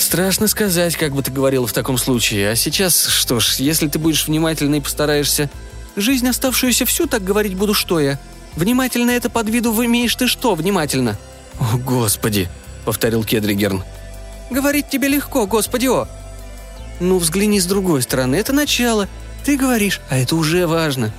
Страшно 0.00 0.48
сказать, 0.48 0.96
как 0.96 1.12
бы 1.12 1.22
ты 1.22 1.30
говорил 1.30 1.66
в 1.66 1.74
таком 1.74 1.98
случае. 1.98 2.50
А 2.50 2.56
сейчас, 2.56 3.04
что 3.04 3.38
ж, 3.38 3.56
если 3.56 3.86
ты 3.86 3.98
будешь 3.98 4.26
внимательна 4.26 4.76
и 4.76 4.80
постараешься... 4.80 5.50
Жизнь 5.94 6.26
оставшуюся 6.26 6.86
всю 6.86 7.06
так 7.06 7.22
говорить 7.22 7.54
буду, 7.54 7.74
что 7.74 8.00
я. 8.00 8.18
Внимательно 8.56 9.10
это 9.10 9.28
под 9.28 9.50
виду 9.50 9.72
вы 9.72 9.84
имеешь 9.84 10.14
ты 10.14 10.26
что, 10.26 10.54
внимательно? 10.54 11.18
О, 11.58 11.76
господи, 11.76 12.48
повторил 12.86 13.24
Кедригерн. 13.24 13.84
Говорить 14.50 14.88
тебе 14.88 15.08
легко, 15.08 15.46
господи, 15.46 15.88
о. 15.88 16.08
Ну, 16.98 17.18
взгляни 17.18 17.60
с 17.60 17.66
другой 17.66 18.00
стороны, 18.00 18.36
это 18.36 18.54
начало. 18.54 19.06
Ты 19.44 19.58
говоришь, 19.58 20.00
а 20.08 20.16
это 20.16 20.34
уже 20.34 20.66
важно. 20.66 21.12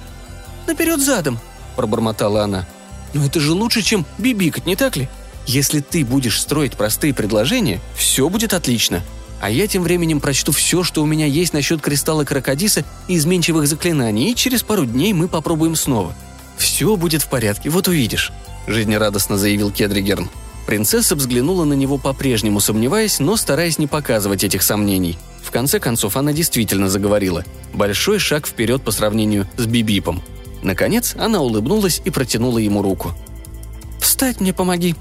Наперед 0.65 1.01
задом, 1.01 1.39
пробормотала 1.75 2.43
она. 2.43 2.65
Но 3.13 3.25
это 3.25 3.39
же 3.39 3.53
лучше, 3.53 3.81
чем 3.81 4.05
бибикать, 4.17 4.65
не 4.65 4.75
так 4.75 4.95
ли? 4.95 5.09
Если 5.45 5.79
ты 5.81 6.05
будешь 6.05 6.39
строить 6.39 6.73
простые 6.73 7.13
предложения, 7.13 7.81
все 7.95 8.29
будет 8.29 8.53
отлично. 8.53 9.03
А 9.41 9.49
я 9.49 9.65
тем 9.67 9.81
временем 9.81 10.21
прочту 10.21 10.51
все, 10.51 10.83
что 10.83 11.01
у 11.01 11.05
меня 11.07 11.25
есть 11.25 11.53
насчет 11.53 11.81
кристалла 11.81 12.23
Крокодиса 12.23 12.85
и 13.07 13.17
изменчивых 13.17 13.67
заклинаний, 13.67 14.31
и 14.31 14.35
через 14.35 14.61
пару 14.61 14.85
дней 14.85 15.13
мы 15.13 15.27
попробуем 15.27 15.75
снова. 15.75 16.15
Все 16.57 16.95
будет 16.95 17.23
в 17.23 17.27
порядке, 17.27 17.69
вот 17.69 17.87
увидишь»,– 17.87 18.31
жизнерадостно 18.67 19.39
заявил 19.39 19.71
Кедригерн. 19.71 20.29
Принцесса 20.67 21.15
взглянула 21.15 21.65
на 21.65 21.73
него 21.73 21.97
по-прежнему, 21.97 22.59
сомневаясь, 22.59 23.19
но 23.19 23.35
стараясь 23.35 23.79
не 23.79 23.87
показывать 23.87 24.43
этих 24.43 24.61
сомнений. 24.61 25.17
В 25.43 25.49
конце 25.49 25.79
концов, 25.79 26.17
она 26.17 26.33
действительно 26.33 26.87
заговорила. 26.87 27.43
Большой 27.73 28.19
шаг 28.19 28.45
вперед 28.45 28.83
по 28.83 28.91
сравнению 28.91 29.49
с 29.57 29.65
Бибипом. 29.65 30.21
Наконец, 30.63 31.15
она 31.17 31.41
улыбнулась 31.41 32.01
и 32.05 32.09
протянула 32.09 32.59
ему 32.59 32.81
руку. 32.81 33.11
«Встать 33.99 34.39
мне 34.39 34.53
помоги», 34.53 34.95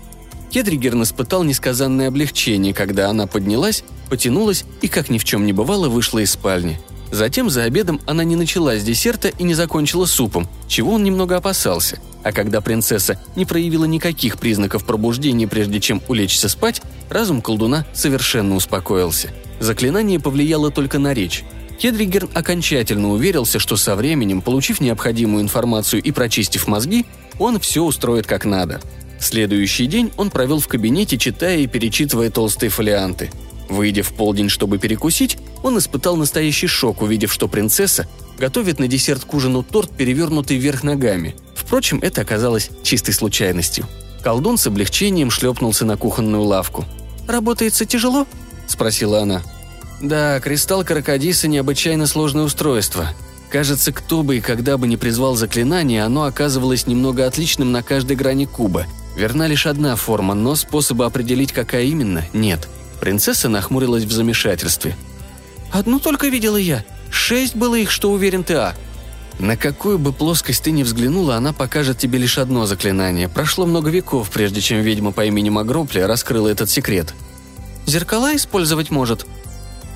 Кедригерн 0.50 1.04
испытал 1.04 1.44
несказанное 1.44 2.08
облегчение, 2.08 2.74
когда 2.74 3.08
она 3.08 3.26
поднялась, 3.26 3.84
потянулась 4.08 4.64
и, 4.82 4.88
как 4.88 5.08
ни 5.08 5.18
в 5.18 5.24
чем 5.24 5.46
не 5.46 5.52
бывало, 5.52 5.88
вышла 5.88 6.18
из 6.18 6.32
спальни. 6.32 6.80
Затем 7.12 7.50
за 7.50 7.64
обедом 7.64 8.00
она 8.06 8.24
не 8.24 8.36
начала 8.36 8.76
с 8.76 8.82
десерта 8.82 9.28
и 9.28 9.42
не 9.42 9.54
закончила 9.54 10.06
супом, 10.06 10.48
чего 10.68 10.94
он 10.94 11.04
немного 11.04 11.36
опасался. 11.36 11.98
А 12.22 12.32
когда 12.32 12.60
принцесса 12.60 13.20
не 13.34 13.44
проявила 13.44 13.84
никаких 13.84 14.38
признаков 14.38 14.84
пробуждения, 14.84 15.48
прежде 15.48 15.80
чем 15.80 16.02
улечься 16.08 16.48
спать, 16.48 16.82
разум 17.08 17.42
колдуна 17.42 17.86
совершенно 17.94 18.54
успокоился. 18.54 19.30
Заклинание 19.58 20.20
повлияло 20.20 20.70
только 20.70 20.98
на 20.98 21.14
речь. 21.14 21.44
Кедригерн 21.80 22.28
окончательно 22.34 23.10
уверился, 23.10 23.58
что 23.58 23.76
со 23.76 23.96
временем, 23.96 24.40
получив 24.40 24.80
необходимую 24.80 25.42
информацию 25.42 26.00
и 26.00 26.12
прочистив 26.12 26.68
мозги, 26.68 27.06
он 27.40 27.58
все 27.58 27.82
устроит 27.82 28.28
как 28.28 28.44
надо– 28.44 28.80
Следующий 29.20 29.86
день 29.86 30.10
он 30.16 30.30
провел 30.30 30.60
в 30.60 30.66
кабинете, 30.66 31.18
читая 31.18 31.58
и 31.58 31.66
перечитывая 31.66 32.30
толстые 32.30 32.70
фолианты. 32.70 33.30
Выйдя 33.68 34.02
в 34.02 34.12
полдень, 34.14 34.48
чтобы 34.48 34.78
перекусить, 34.78 35.36
он 35.62 35.78
испытал 35.78 36.16
настоящий 36.16 36.66
шок, 36.66 37.02
увидев, 37.02 37.32
что 37.32 37.46
принцесса 37.46 38.08
готовит 38.38 38.78
на 38.80 38.88
десерт 38.88 39.24
к 39.24 39.34
ужину 39.34 39.62
торт, 39.62 39.90
перевернутый 39.90 40.56
вверх 40.56 40.82
ногами. 40.82 41.36
Впрочем, 41.54 41.98
это 42.00 42.22
оказалось 42.22 42.70
чистой 42.82 43.12
случайностью. 43.12 43.86
Колдун 44.24 44.56
с 44.56 44.66
облегчением 44.66 45.30
шлепнулся 45.30 45.84
на 45.84 45.98
кухонную 45.98 46.42
лавку. 46.42 46.86
«Работается 47.28 47.84
тяжело?»– 47.84 48.26
спросила 48.66 49.20
она. 49.20 49.42
«Да, 50.00 50.40
кристалл 50.40 50.84
Крокодиса– 50.84 51.46
необычайно 51.48 52.06
сложное 52.06 52.44
устройство. 52.44 53.10
Кажется, 53.50 53.92
кто 53.92 54.22
бы 54.22 54.38
и 54.38 54.40
когда 54.40 54.78
бы 54.78 54.86
не 54.86 54.96
призвал 54.96 55.34
заклинание, 55.34 56.04
оно 56.04 56.24
оказывалось 56.24 56.86
немного 56.86 57.26
отличным 57.26 57.72
на 57.72 57.82
каждой 57.82 58.16
грани 58.16 58.46
куба– 58.46 58.86
Верна 59.16 59.46
лишь 59.46 59.66
одна 59.66 59.96
форма, 59.96 60.34
но 60.34 60.54
способа 60.54 61.06
определить, 61.06 61.52
какая 61.52 61.84
именно, 61.84 62.24
нет. 62.32 62.68
Принцесса 63.00 63.48
нахмурилась 63.48 64.04
в 64.04 64.12
замешательстве. 64.12 64.96
«Одну 65.72 66.00
только 66.00 66.28
видела 66.28 66.56
я. 66.56 66.84
Шесть 67.10 67.54
было 67.54 67.74
их, 67.74 67.90
что 67.90 68.10
уверен 68.10 68.44
ты, 68.44 68.54
а». 68.54 68.74
На 69.38 69.56
какую 69.56 69.98
бы 69.98 70.12
плоскость 70.12 70.64
ты 70.64 70.70
ни 70.70 70.82
взглянула, 70.82 71.36
она 71.36 71.52
покажет 71.52 71.98
тебе 71.98 72.18
лишь 72.18 72.38
одно 72.38 72.66
заклинание. 72.66 73.28
Прошло 73.28 73.66
много 73.66 73.88
веков, 73.90 74.30
прежде 74.30 74.60
чем 74.60 74.80
ведьма 74.80 75.12
по 75.12 75.24
имени 75.24 75.48
Магропля 75.48 76.06
раскрыла 76.06 76.48
этот 76.48 76.68
секрет. 76.68 77.14
«Зеркала 77.86 78.36
использовать 78.36 78.90
может?» 78.90 79.26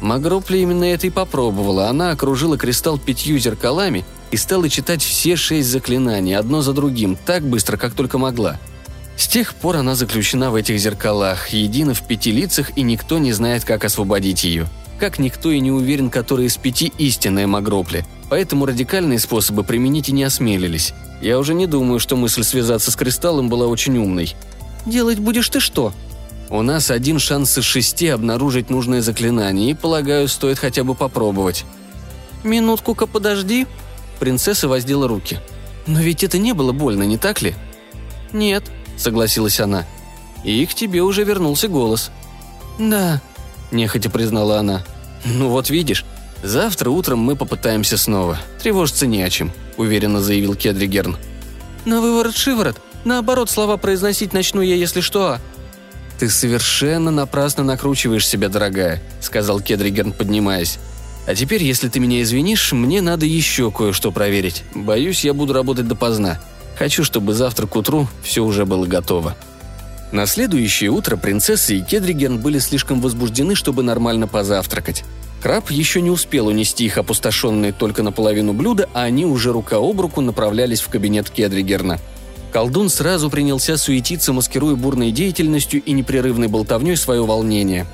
Магропля 0.01 0.59
именно 0.59 0.85
это 0.85 1.07
и 1.07 1.11
попробовала. 1.11 1.89
Она 1.89 2.11
окружила 2.11 2.59
кристалл 2.59 2.99
пятью 2.99 3.39
зеркалами 3.39 4.05
и 4.31 4.37
стала 4.37 4.69
читать 4.69 5.03
все 5.03 5.37
шесть 5.37 5.69
заклинаний, 5.69 6.37
одно 6.37 6.63
за 6.63 6.73
другим, 6.73 7.17
так 7.25 7.43
быстро, 7.43 7.77
как 7.77 7.95
только 7.95 8.19
могла– 8.19 8.59
с 9.17 9.29
тех 9.29 9.55
пор 9.55 9.77
она 9.77 9.95
заключена 9.95 10.51
в 10.51 10.57
этих 10.57 10.79
зеркалах, 10.79 11.49
едина 11.49 11.95
в 11.95 12.07
пяти 12.07 12.33
лицах, 12.33 12.77
и 12.77 12.83
никто 12.83 13.19
не 13.19 13.33
знает, 13.33 13.65
как 13.65 13.85
освободить 13.85 14.45
ее. 14.45 14.67
Как 14.99 15.19
никто 15.19 15.51
и 15.51 15.61
не 15.61 15.71
уверен, 15.71 16.11
который 16.11 16.47
из 16.47 16.57
пяти 16.57 16.93
истинная 16.99 17.47
Магропли, 17.47 18.05
поэтому 18.29 18.67
радикальные 18.67 19.19
способы 19.19 19.63
применить 19.63 20.09
и 20.09 20.13
не 20.13 20.25
осмелились. 20.25 20.95
Я 21.21 21.39
уже 21.39 21.55
не 21.55 21.67
думаю, 21.67 22.01
что 22.01 22.17
мысль 22.17 22.43
связаться 22.43 22.91
с 22.91 22.97
кристаллом 22.97 23.49
была 23.49 23.67
очень 23.67 23.97
умной. 23.99 24.35
«Делать 24.85 25.19
будешь 25.19 25.49
ты 25.49 25.61
что?» 25.61 25.93
«У 26.51 26.63
нас 26.63 26.91
один 26.91 27.19
шанс 27.19 27.57
из 27.59 27.65
шести 27.65 28.09
обнаружить 28.09 28.71
нужное 28.71 29.01
заклинание, 29.01 29.71
и, 29.71 29.75
полагаю, 29.75 30.29
стоит 30.29 30.59
хотя 30.59 30.85
бы 30.85 30.95
попробовать». 30.95 31.65
«Минутку-ка 32.43 33.07
подожди». 33.07 33.67
Принцесса 34.21 34.69
воздела 34.69 35.09
руки. 35.09 35.39
«Но 35.87 36.01
ведь 36.01 36.23
это 36.23 36.39
не 36.39 36.53
было 36.53 36.73
больно, 36.73 37.03
не 37.03 37.19
так 37.19 37.43
ли?» 37.43 37.55
«Нет»,— 38.33 38.65
согласилась 38.97 39.61
она. 39.61 39.87
«И 40.45 40.65
к 40.67 40.75
тебе 40.75 41.03
уже 41.03 41.25
вернулся 41.25 41.69
голос». 41.69 42.11
«Да»,— 42.79 43.21
нехотя 43.71 44.11
признала 44.11 44.59
она. 44.59 44.85
«Ну 45.25 45.49
вот 45.49 45.71
видишь, 45.71 46.05
завтра 46.43 46.91
утром 46.91 47.21
мы 47.21 47.37
попытаемся 47.37 47.97
снова. 47.97 48.39
Тревожиться 48.63 49.07
не 49.07 49.23
о 49.23 49.31
чем»,— 49.31 49.53
уверенно 49.77 50.21
заявил 50.21 50.55
Кедригерн. 50.55 51.17
«На 51.85 52.01
выворот-шиворот. 52.01 52.77
Наоборот, 53.05 53.51
слова 53.51 53.77
произносить 53.77 54.33
начну 54.33 54.61
я, 54.61 54.75
если 54.75 55.01
что, 55.01 55.33
а...» 55.33 55.41
«Ты 56.19 56.31
совершенно 56.31 57.11
напрасно 57.11 57.65
накручиваешь 57.65 58.27
себя, 58.27 58.49
дорогая»,— 58.49 59.03
сказал 59.21 59.61
Кедригерн, 59.61 60.13
поднимаясь. 60.13 60.79
«А 61.27 61.35
теперь, 61.35 61.63
если 61.63 61.89
ты 61.89 61.99
меня 61.99 62.23
извинишь, 62.23 62.73
мне 62.73 63.03
надо 63.03 63.27
еще 63.27 63.71
кое-что 63.71 64.13
проверить. 64.13 64.63
Боюсь, 64.75 65.25
я 65.25 65.35
буду 65.35 65.53
работать 65.53 65.89
допоздна. 65.89 66.41
Хочу, 66.79 67.03
чтобы 67.03 67.35
завтра 67.35 67.67
к 67.67 67.75
утру 67.75 68.09
все 68.23 68.45
уже 68.45 68.65
было 68.65 68.87
готово». 68.87 69.37
На 70.13 70.27
следующее 70.27 70.91
утро 70.91 71.17
принцесса 71.17 71.75
и 71.75 71.81
Кедригерн 71.81 72.39
были 72.39 72.61
слишком 72.61 73.01
возбуждены, 73.01 73.57
чтобы 73.57 73.83
нормально 73.83 74.29
позавтракать. 74.29 75.03
Краб 75.43 75.71
еще 75.71 76.01
не 76.01 76.11
успел 76.11 76.47
унести 76.47 76.85
их 76.87 76.97
опустошенные 76.97 77.73
только 77.73 78.05
наполовину 78.05 78.53
блюда, 78.53 78.89
а 78.95 79.03
они 79.03 79.27
уже 79.27 79.53
рука 79.53 79.77
об 79.77 80.01
руку 80.01 80.21
направлялись 80.21 80.81
в 80.81 80.89
кабинет 80.89 81.29
Кедригерна– 81.31 81.99
Колдун 82.55 82.89
сразу 82.89 83.31
принялся 83.31 83.77
суетиться, 83.77 84.33
маскируя 84.33 84.77
бурной 84.77 85.11
деятельностью 85.11 85.83
и 85.83 85.91
непрерывной 85.91 86.47
болтовней 86.47 86.97
свое 86.97 87.27
волнение. 87.27 87.85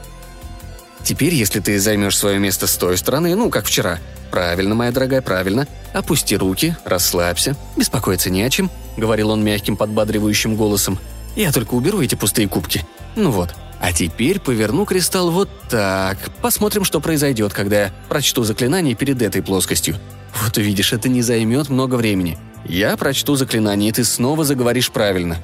«Теперь, 1.03 1.33
если 1.33 1.61
ты 1.61 1.81
займешь 1.81 2.19
свое 2.19 2.39
место 2.39 2.67
с 2.67 2.77
той 2.77 2.99
стороны, 2.99 3.35
ну, 3.35 3.49
как 3.49 3.65
вчера. 3.65 4.01
Правильно, 4.31 4.75
моя 4.75 4.93
дорогая, 4.93 5.23
правильно. 5.23 5.67
Опусти 5.95 6.37
руки, 6.37 6.77
расслабься, 6.85 7.57
беспокоиться 7.79 8.29
не 8.29 8.43
о 8.43 8.51
чем»,— 8.51 8.71
говорил 8.99 9.31
он 9.31 9.43
мягким 9.43 9.79
подбадривающим 9.79 10.57
голосом. 10.57 10.99
«Я 11.37 11.53
только 11.53 11.73
уберу 11.73 12.03
эти 12.03 12.15
пустые 12.15 12.47
кубки. 12.47 12.85
Ну 13.17 13.31
вот. 13.31 13.55
А 13.81 13.95
теперь 13.95 14.41
поверну 14.41 14.85
кристалл 14.85 15.31
вот 15.31 15.49
так. 15.71 16.19
Посмотрим, 16.43 16.85
что 16.85 17.01
произойдет, 17.01 17.55
когда 17.55 17.85
я 17.85 17.93
прочту 18.11 18.45
заклинание 18.45 18.95
перед 18.95 19.23
этой 19.23 19.43
плоскостью. 19.43 19.97
Вот 20.45 20.59
увидишь, 20.59 20.93
это 20.93 21.09
не 21.09 21.23
займет 21.23 21.71
много 21.71 21.95
времени. 21.95 22.37
Я 22.65 22.97
прочту 22.97 23.37
заклинание, 23.37 23.91
и 23.91 23.93
ты 23.93 24.05
снова 24.05 24.45
заговоришь 24.45 24.91
правильно. 24.91 25.39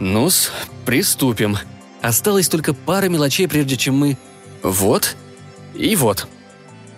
Ну-с, 0.00 0.50
приступим. 0.84 1.58
Осталось 2.00 2.48
только 2.48 2.74
пара 2.74 3.08
мелочей, 3.08 3.48
прежде 3.48 3.76
чем 3.76 3.96
мы... 3.96 4.16
Вот 4.62 5.16
и 5.74 5.96
вот. 5.96 6.28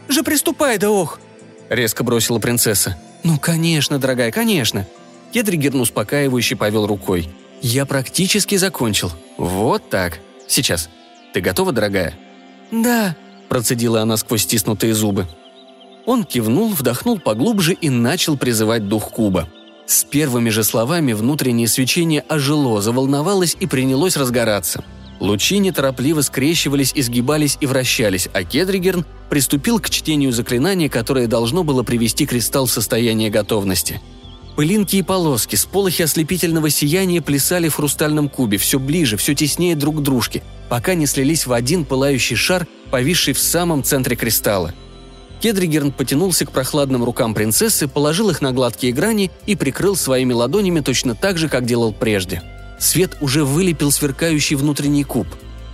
«Же 0.08 0.22
приступай, 0.22 0.78
да 0.78 0.90
ох!»— 0.90 1.18
резко 1.70 2.04
бросила 2.04 2.38
принцесса. 2.38 2.96
«Ну, 3.22 3.38
конечно, 3.38 3.98
дорогая, 3.98 4.30
конечно!» 4.30 4.86
Кедригерн 5.32 5.80
успокаивающе 5.80 6.56
повел 6.56 6.86
рукой. 6.86 7.30
«Я 7.62 7.86
практически 7.86 8.56
закончил. 8.56 9.10
Вот 9.38 9.88
так. 9.88 10.18
Сейчас. 10.46 10.90
Ты 11.32 11.40
готова, 11.40 11.72
дорогая?» 11.72 12.14
«Да»,— 12.70 13.16
процедила 13.48 14.02
она 14.02 14.16
сквозь 14.16 14.42
стиснутые 14.42 14.94
зубы. 14.94 15.26
Он 16.06 16.24
кивнул, 16.24 16.68
вдохнул 16.68 17.18
поглубже 17.18 17.72
и 17.72 17.88
начал 17.88 18.36
призывать 18.36 18.88
дух 18.88 19.10
куба. 19.10 19.48
С 19.86 20.04
первыми 20.04 20.50
же 20.50 20.64
словами 20.64 21.12
внутреннее 21.12 21.68
свечение 21.68 22.24
ожило, 22.28 22.80
заволновалось 22.80 23.56
и 23.58 23.66
принялось 23.66 24.16
разгораться. 24.16 24.84
Лучи 25.20 25.58
неторопливо 25.58 26.22
скрещивались, 26.22 26.92
изгибались 26.94 27.56
и 27.60 27.66
вращались, 27.66 28.28
а 28.32 28.42
Кедригерн 28.44 29.04
приступил 29.30 29.78
к 29.78 29.88
чтению 29.88 30.32
заклинания, 30.32 30.88
которое 30.88 31.26
должно 31.26 31.64
было 31.64 31.82
привести 31.82 32.26
кристалл 32.26 32.66
в 32.66 32.70
состояние 32.70 33.30
готовности. 33.30 34.00
Пылинки 34.56 34.96
и 34.96 35.02
полоски, 35.02 35.56
сполохи 35.56 36.02
ослепительного 36.02 36.70
сияния 36.70 37.20
плясали 37.20 37.68
в 37.68 37.76
хрустальном 37.76 38.28
кубе 38.28 38.58
все 38.58 38.78
ближе, 38.78 39.16
все 39.16 39.34
теснее 39.34 39.76
друг 39.76 39.96
к 39.96 40.02
дружке, 40.02 40.42
пока 40.68 40.94
не 40.94 41.06
слились 41.06 41.46
в 41.46 41.52
один 41.52 41.84
пылающий 41.84 42.36
шар, 42.36 42.66
повисший 42.90 43.34
в 43.34 43.38
самом 43.38 43.82
центре 43.82 44.16
кристалла– 44.16 44.74
Кедригерн 45.40 45.92
потянулся 45.92 46.46
к 46.46 46.52
прохладным 46.52 47.04
рукам 47.04 47.34
принцессы, 47.34 47.86
положил 47.86 48.30
их 48.30 48.40
на 48.40 48.52
гладкие 48.52 48.92
грани 48.92 49.30
и 49.46 49.56
прикрыл 49.56 49.96
своими 49.96 50.32
ладонями 50.32 50.80
точно 50.80 51.14
так 51.14 51.38
же, 51.38 51.48
как 51.48 51.66
делал 51.66 51.92
прежде. 51.92 52.42
Свет 52.78 53.16
уже 53.20 53.44
вылепил 53.44 53.90
сверкающий 53.90 54.56
внутренний 54.56 55.04
куб. 55.04 55.26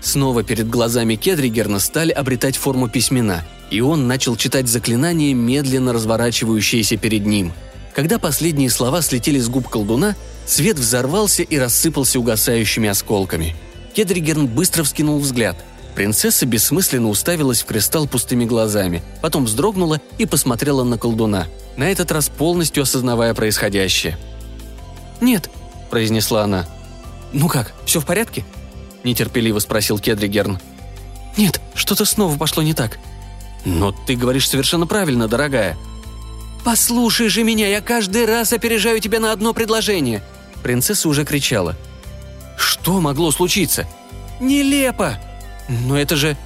Снова 0.03 0.43
перед 0.43 0.69
глазами 0.69 1.15
Кедригерна 1.15 1.79
стали 1.79 2.11
обретать 2.11 2.57
форму 2.57 2.89
письмена, 2.89 3.45
и 3.71 3.81
он 3.81 4.07
начал 4.09 4.37
читать 4.37 4.69
заклинание, 4.69 5.35
медленно 5.35 5.93
разворачивающееся 5.93 6.97
перед 6.97 7.27
ним. 7.27 7.53
Когда 7.95 8.19
последние 8.19 8.71
слова 8.71 9.03
слетели 9.03 9.39
с 9.39 9.49
губ 9.49 9.69
колдуна, 9.69 10.17
свет 10.47 10.79
взорвался 10.79 11.43
и 11.43 11.59
рассыпался 11.59 12.19
угасающими 12.19 12.89
осколками. 12.89 13.55
Кедригерн 13.95 14.47
быстро 14.47 14.85
вскинул 14.85 15.19
взгляд– 15.19 15.57
Принцесса 15.95 16.47
бессмысленно 16.47 17.09
уставилась 17.09 17.63
в 17.63 17.67
кристалл 17.67 18.07
пустыми 18.07 18.45
глазами, 18.45 19.03
потом 19.21 19.45
вздрогнула 19.45 20.01
и 20.19 20.27
посмотрела 20.27 20.85
на 20.85 20.99
колдуна, 20.99 21.47
на 21.77 21.91
этот 21.91 22.13
раз 22.13 22.29
полностью 22.29 22.85
осознавая 22.85 23.35
происходящее. 23.35 24.19
«Нет»,– 25.21 25.51
произнесла 25.91 26.45
она. 26.45 26.67
«Ну 27.33 27.49
как, 27.49 27.73
все 27.85 28.01
в 28.01 28.07
порядке?»– 28.07 28.45
нетерпеливо 29.05 29.59
спросил 29.59 29.99
Кедригерн. 29.99 30.59
«Нет, 31.37 31.61
что-то 31.75 32.05
снова 32.05 32.37
пошло 32.37 32.63
не 32.63 32.75
так». 32.75 32.99
«Но 33.65 33.93
ты 33.93 34.17
говоришь 34.17 34.49
совершенно 34.49 34.87
правильно, 34.87 35.29
дорогая». 35.29 35.77
«Послушай 36.65 37.29
же 37.29 37.43
меня, 37.43 37.69
я 37.69 37.81
каждый 37.81 38.25
раз 38.25 38.53
опережаю 38.53 39.01
тебя 39.01 39.21
на 39.21 39.33
одно 39.33 39.53
предложение!» 39.53 40.23
Принцесса 40.63 41.09
уже 41.09 41.25
кричала. 41.25 41.77
«Что 42.57 43.01
могло 43.01 43.31
случиться?» 43.31 43.87
«Нелепо!» 44.41 45.19
«Но 45.71 45.99
это 45.99 46.17
же...» 46.17 46.37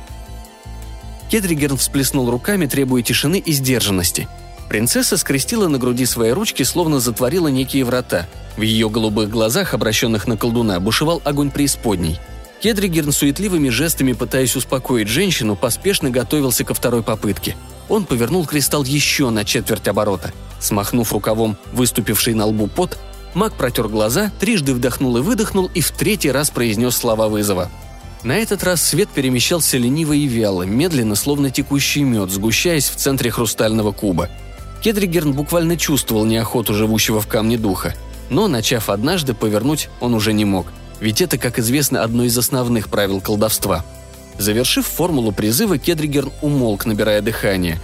Кедригерн 1.31 1.77
всплеснул 1.77 2.31
руками, 2.31 2.67
требуя 2.67 3.03
тишины 3.03 3.39
и 3.39 3.53
сдержанности. 3.53 4.29
Принцесса 4.69 5.17
скрестила 5.17 5.69
на 5.69 5.79
груди 5.79 6.07
свои 6.07 6.31
ручки, 6.31 6.63
словно 6.63 7.01
затворила 7.01 7.49
некие 7.49 7.85
врата. 7.85 8.27
В 8.57 8.63
ее 8.63 8.89
голубых 8.89 9.31
глазах, 9.31 9.75
обращенных 9.75 10.27
на 10.27 10.37
колдуна, 10.37 10.79
бушевал 10.79 11.21
огонь 11.25 11.51
преисподней. 11.51 12.21
Кедригерн 12.61 13.13
суетливыми 13.13 13.69
жестами, 13.69 14.13
пытаясь 14.13 14.57
успокоить 14.57 15.09
женщину, 15.09 15.57
поспешно 15.57 16.11
готовился 16.11 16.65
ко 16.65 16.73
второй 16.73 17.03
попытке. 17.03 17.57
Он 17.89 18.05
повернул 18.05 18.47
кристалл 18.47 18.85
еще 18.85 19.31
на 19.31 19.45
четверть 19.45 19.89
оборота. 19.89 20.33
Смахнув 20.61 21.13
рукавом 21.13 21.59
выступивший 21.73 22.35
на 22.35 22.47
лбу 22.47 22.69
пот, 22.69 22.99
маг 23.35 23.55
протер 23.55 23.89
глаза, 23.89 24.31
трижды 24.41 24.73
вдохнул 24.73 25.17
и 25.19 25.21
выдохнул 25.21 25.71
и 25.75 25.81
в 25.81 25.91
третий 25.91 26.31
раз 26.31 26.51
произнес 26.51 26.97
слова 26.97 27.29
вызова– 27.29 27.71
на 28.25 28.39
этот 28.39 28.65
раз 28.65 28.83
свет 28.83 29.11
перемещался 29.11 29.77
лениво 29.77 30.15
и 30.15 30.27
вяло, 30.27 30.63
медленно, 30.63 31.15
словно 31.15 31.51
текущий 31.51 32.03
мед, 32.03 32.31
сгущаясь 32.31 32.89
в 32.89 32.97
центре 32.97 33.31
хрустального 33.31 33.93
куба. 33.93 34.31
Кедригерн 34.83 35.33
буквально 35.33 35.77
чувствовал 35.77 36.25
неохоту 36.25 36.75
живущего 36.75 37.21
в 37.21 37.27
камне 37.27 37.59
духа, 37.59 37.95
но, 38.31 38.49
начав 38.49 38.89
однажды, 38.89 39.35
повернуть 39.35 39.91
он 40.01 40.15
уже 40.15 40.33
не 40.33 40.47
мог, 40.47 40.67
ведь 41.01 41.21
это, 41.21 41.37
как 41.37 41.59
известно, 41.59 42.03
одно 42.03 42.25
из 42.25 42.37
основных 42.37 42.89
правил 42.89 43.21
колдовства. 43.21 43.85
Завершив 44.39 44.87
формулу 44.87 45.31
призыва, 45.31 45.79
Кедригерн 45.79 46.33
умолк, 46.41 46.87
набирая 46.87 47.21
дыхание. 47.21 47.79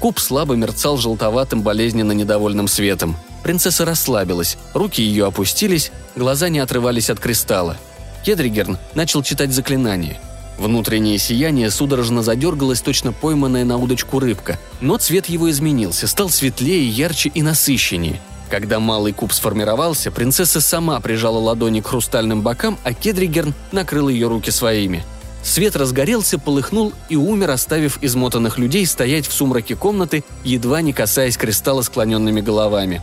Куб 0.00 0.20
слабо 0.20 0.54
мерцал 0.54 0.96
желтоватым, 0.96 1.62
болезненно 1.62 2.12
недовольным 2.12 2.68
светом. 2.68 3.16
Принцесса 3.42 3.84
расслабилась, 3.84 4.58
руки 4.74 5.02
ее 5.02 5.26
опустились, 5.26 5.90
глаза 6.14 6.50
не 6.50 6.58
отрывались 6.58 7.10
от 7.10 7.18
кристалла– 7.20 7.78
Кедригерн 8.28 8.76
начал 8.94 9.22
читать 9.22 9.52
заклинание. 9.52 10.20
Внутреннее 10.58 11.16
сияние 11.16 11.70
судорожно 11.70 12.22
задергалось, 12.22 12.82
точно 12.82 13.14
пойманная 13.14 13.64
на 13.64 13.78
удочку 13.78 14.18
рыбка, 14.18 14.58
но 14.82 14.98
цвет 14.98 15.30
его 15.30 15.50
изменился, 15.50 16.06
стал 16.06 16.28
светлее, 16.28 16.86
ярче 16.86 17.30
и 17.30 17.40
насыщеннее. 17.40 18.20
Когда 18.50 18.80
малый 18.80 19.14
куб 19.14 19.32
сформировался, 19.32 20.10
принцесса 20.10 20.60
сама 20.60 21.00
прижала 21.00 21.38
ладони 21.38 21.80
к 21.80 21.86
хрустальным 21.86 22.42
бокам, 22.42 22.78
а 22.84 22.92
Кедригерн 22.92 23.54
накрыл 23.72 24.10
ее 24.10 24.28
руки 24.28 24.50
своими. 24.50 25.06
Свет 25.42 25.74
разгорелся, 25.74 26.38
полыхнул 26.38 26.92
и 27.08 27.16
умер, 27.16 27.52
оставив 27.52 27.96
измотанных 28.02 28.58
людей 28.58 28.84
стоять 28.84 29.26
в 29.26 29.32
сумраке 29.32 29.74
комнаты, 29.74 30.22
едва 30.44 30.82
не 30.82 30.92
касаясь 30.92 31.38
кристалла 31.38 31.80
склоненными 31.80 32.42
головами. 32.42 33.00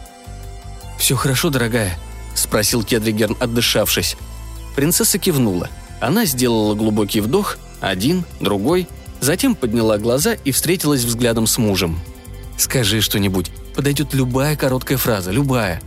«Все 1.00 1.16
хорошо, 1.16 1.50
дорогая?»– 1.50 1.98
спросил 2.36 2.84
Кедригерн, 2.84 3.36
отдышавшись. 3.40 4.18
Принцесса 4.76 5.18
кивнула. 5.18 5.70
Она 6.02 6.26
сделала 6.26 6.76
глубокий 6.76 7.22
вдох, 7.22 7.58
один, 7.80 8.26
другой, 8.40 8.88
затем 9.22 9.56
подняла 9.56 9.98
глаза 9.98 10.34
и 10.34 10.52
встретилась 10.52 11.04
взглядом 11.04 11.48
с 11.48 11.58
мужем. 11.58 12.00
«Скажи 12.58 13.02
что-нибудь. 13.02 13.52
Подойдет 13.76 14.14
любая 14.14 14.56
короткая 14.56 14.98
фраза, 14.98 15.32
любая». 15.32 15.82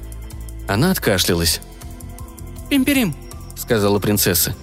Она 0.66 0.90
откашлялась. 0.90 1.60
«Пимперим»,— 2.68 3.14
сказала 3.56 3.98
принцесса. 3.98 4.54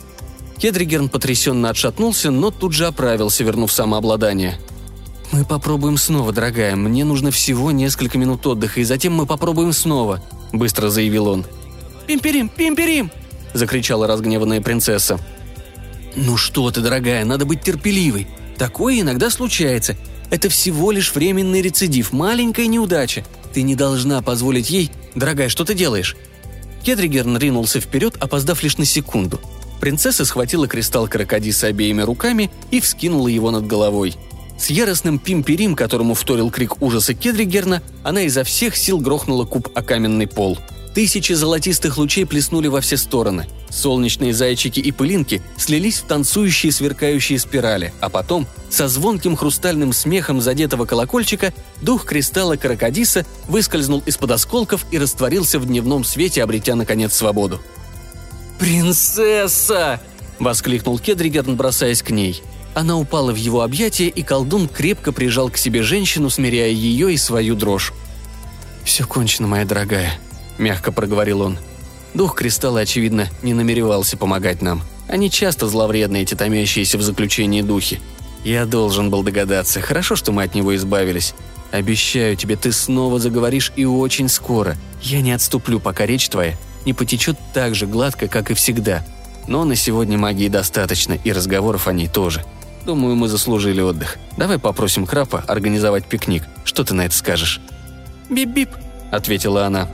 Кедригерн 0.58 1.10
потрясенно 1.10 1.70
отшатнулся, 1.70 2.32
но 2.32 2.52
тут 2.52 2.74
же 2.74 2.86
оправился, 2.86 3.44
вернув 3.44 3.72
самообладание. 3.72 4.60
«Мы 5.32 5.44
попробуем 5.44 5.98
снова, 5.98 6.32
дорогая. 6.32 6.76
Мне 6.76 7.04
нужно 7.04 7.32
всего 7.32 7.72
несколько 7.72 8.18
минут 8.18 8.46
отдыха, 8.46 8.80
и 8.80 8.84
затем 8.84 9.14
мы 9.14 9.26
попробуем 9.26 9.74
снова»,— 9.74 10.24
быстро 10.54 10.90
заявил 10.90 11.28
он. 11.28 11.46
«Пимперим, 12.08 12.50
пимперим!» 12.50 13.12
Закричала 13.56 14.06
разгневанная 14.06 14.62
принцесса. 14.62 15.20
«Ну 16.16 16.38
что 16.38 16.70
ты, 16.72 16.82
дорогая, 16.82 17.26
надо 17.26 17.46
быть 17.46 17.62
терпеливой. 17.62 18.28
Такое 18.58 19.02
иногда 19.02 19.30
случается. 19.30 19.96
Это 20.30 20.50
всего 20.50 20.92
лишь 20.92 21.14
временный 21.14 21.62
рецидив, 21.62 22.12
маленькая 22.12 22.68
неудача. 22.68 23.26
Ты 23.54 23.64
не 23.64 23.76
должна 23.76 24.22
позволить 24.22 24.70
ей... 24.70 24.92
Дорогая, 25.16 25.50
что 25.50 25.66
ты 25.66 25.74
делаешь?» 25.74 26.16
Кедригерн 26.84 27.38
ринулся 27.38 27.80
вперед, 27.80 28.16
опоздав 28.20 28.62
лишь 28.62 28.78
на 28.78 28.86
секунду. 28.86 29.40
Принцесса 29.80 30.26
схватила 30.26 30.68
кристалл 30.68 31.08
крокодиса 31.08 31.68
обеими 31.68 32.02
руками 32.02 32.52
и 32.72 32.80
вскинула 32.80 33.28
его 33.28 33.52
над 33.52 33.68
головой. 33.68 34.16
С 34.58 34.70
яростным 34.70 35.20
пимперим, 35.20 35.76
которому 35.76 36.14
вторил 36.14 36.50
крик 36.50 36.82
ужаса 36.82 37.14
Кедригерна, 37.14 37.82
она 38.04 38.22
изо 38.22 38.44
всех 38.44 38.78
сил 38.78 39.00
грохнула 39.00 39.46
куб 39.46 39.70
о 39.76 39.82
каменный 39.82 40.28
пол– 40.28 40.58
Тысячи 40.96 41.34
золотистых 41.34 41.98
лучей 41.98 42.26
плеснули 42.26 42.68
во 42.68 42.80
все 42.80 42.96
стороны. 42.96 43.48
Солнечные 43.70 44.34
зайчики 44.34 44.80
и 44.80 44.94
пылинки 44.94 45.42
слились 45.58 46.00
в 46.00 46.06
танцующие 46.06 46.72
сверкающие 46.72 47.38
спирали, 47.38 47.94
а 48.00 48.10
потом, 48.10 48.48
со 48.70 48.88
звонким 48.88 49.36
хрустальным 49.36 49.92
смехом 49.92 50.40
задетого 50.40 50.86
колокольчика, 50.86 51.54
дух 51.82 52.06
кристалла 52.06 52.56
Каракадиса 52.56 53.26
выскользнул 53.50 54.04
из-под 54.06 54.32
осколков 54.32 54.86
и 54.90 54.98
растворился 54.98 55.60
в 55.60 55.66
дневном 55.66 56.06
свете, 56.06 56.42
обретя, 56.42 56.76
наконец, 56.76 57.14
свободу. 57.14 57.60
«Принцесса!»– 58.58 60.00
воскликнул 60.40 60.98
Кедригерн, 60.98 61.58
бросаясь 61.58 62.02
к 62.02 62.12
ней. 62.12 62.42
Она 62.74 62.96
упала 62.96 63.34
в 63.34 63.38
его 63.38 63.64
объятия, 63.64 64.08
и 64.08 64.24
колдун 64.24 64.70
крепко 64.70 65.12
прижал 65.12 65.50
к 65.50 65.58
себе 65.58 65.84
женщину, 65.84 66.30
смиряя 66.30 66.70
ее 66.70 67.14
и 67.14 67.18
свою 67.18 67.56
дрожь. 67.56 67.92
«Все 68.86 69.06
кончено, 69.06 69.50
моя 69.50 69.66
дорогая»,– 69.66 70.18
мягко 70.58 70.92
проговорил 70.92 71.42
он. 71.42 71.58
Дух 72.14 72.36
Кристалла, 72.36 72.82
очевидно, 72.82 73.28
не 73.42 73.54
намеревался 73.54 74.18
помогать 74.18 74.62
нам. 74.62 74.82
Они 75.08 75.30
часто 75.30 75.68
зловредные, 75.68 76.24
эти 76.24 76.36
томящиеся 76.36 76.98
в 76.98 77.02
заключении 77.02 77.62
духи. 77.62 78.00
Я 78.44 78.66
должен 78.66 79.10
был 79.10 79.24
догадаться. 79.24 79.82
Хорошо, 79.82 80.16
что 80.16 80.32
мы 80.32 80.44
от 80.44 80.56
него 80.56 80.76
избавились. 80.76 81.34
Обещаю 81.72 82.36
тебе, 82.36 82.56
ты 82.56 82.72
снова 82.72 83.20
заговоришь 83.20 83.74
и 83.76 83.86
очень 83.86 84.30
скоро. 84.30 84.78
Я 85.02 85.22
не 85.22 85.32
отступлю, 85.32 85.80
пока 85.80 86.06
речь 86.06 86.30
твоя 86.30 86.56
не 86.86 86.94
потечет 86.94 87.38
так 87.54 87.76
же 87.76 87.88
гладко, 87.88 88.28
как 88.28 88.52
и 88.52 88.54
всегда. 88.54 89.06
Но 89.48 89.64
на 89.66 89.76
сегодня 89.76 90.18
магии 90.18 90.48
достаточно, 90.48 91.14
и 91.14 91.32
разговоров 91.32 91.88
о 91.88 91.94
ней 91.94 92.08
тоже. 92.08 92.44
Думаю, 92.86 93.16
мы 93.16 93.28
заслужили 93.28 93.82
отдых. 93.82 94.18
Давай 94.38 94.60
попросим 94.60 95.06
Крапа 95.06 95.44
организовать 95.48 96.06
пикник. 96.06 96.44
Что 96.64 96.84
ты 96.84 96.94
на 96.94 97.06
это 97.06 97.16
скажешь?» 97.16 97.60
«Бип-бип»,— 98.30 98.70
ответила 99.12 99.66
она. 99.66 99.90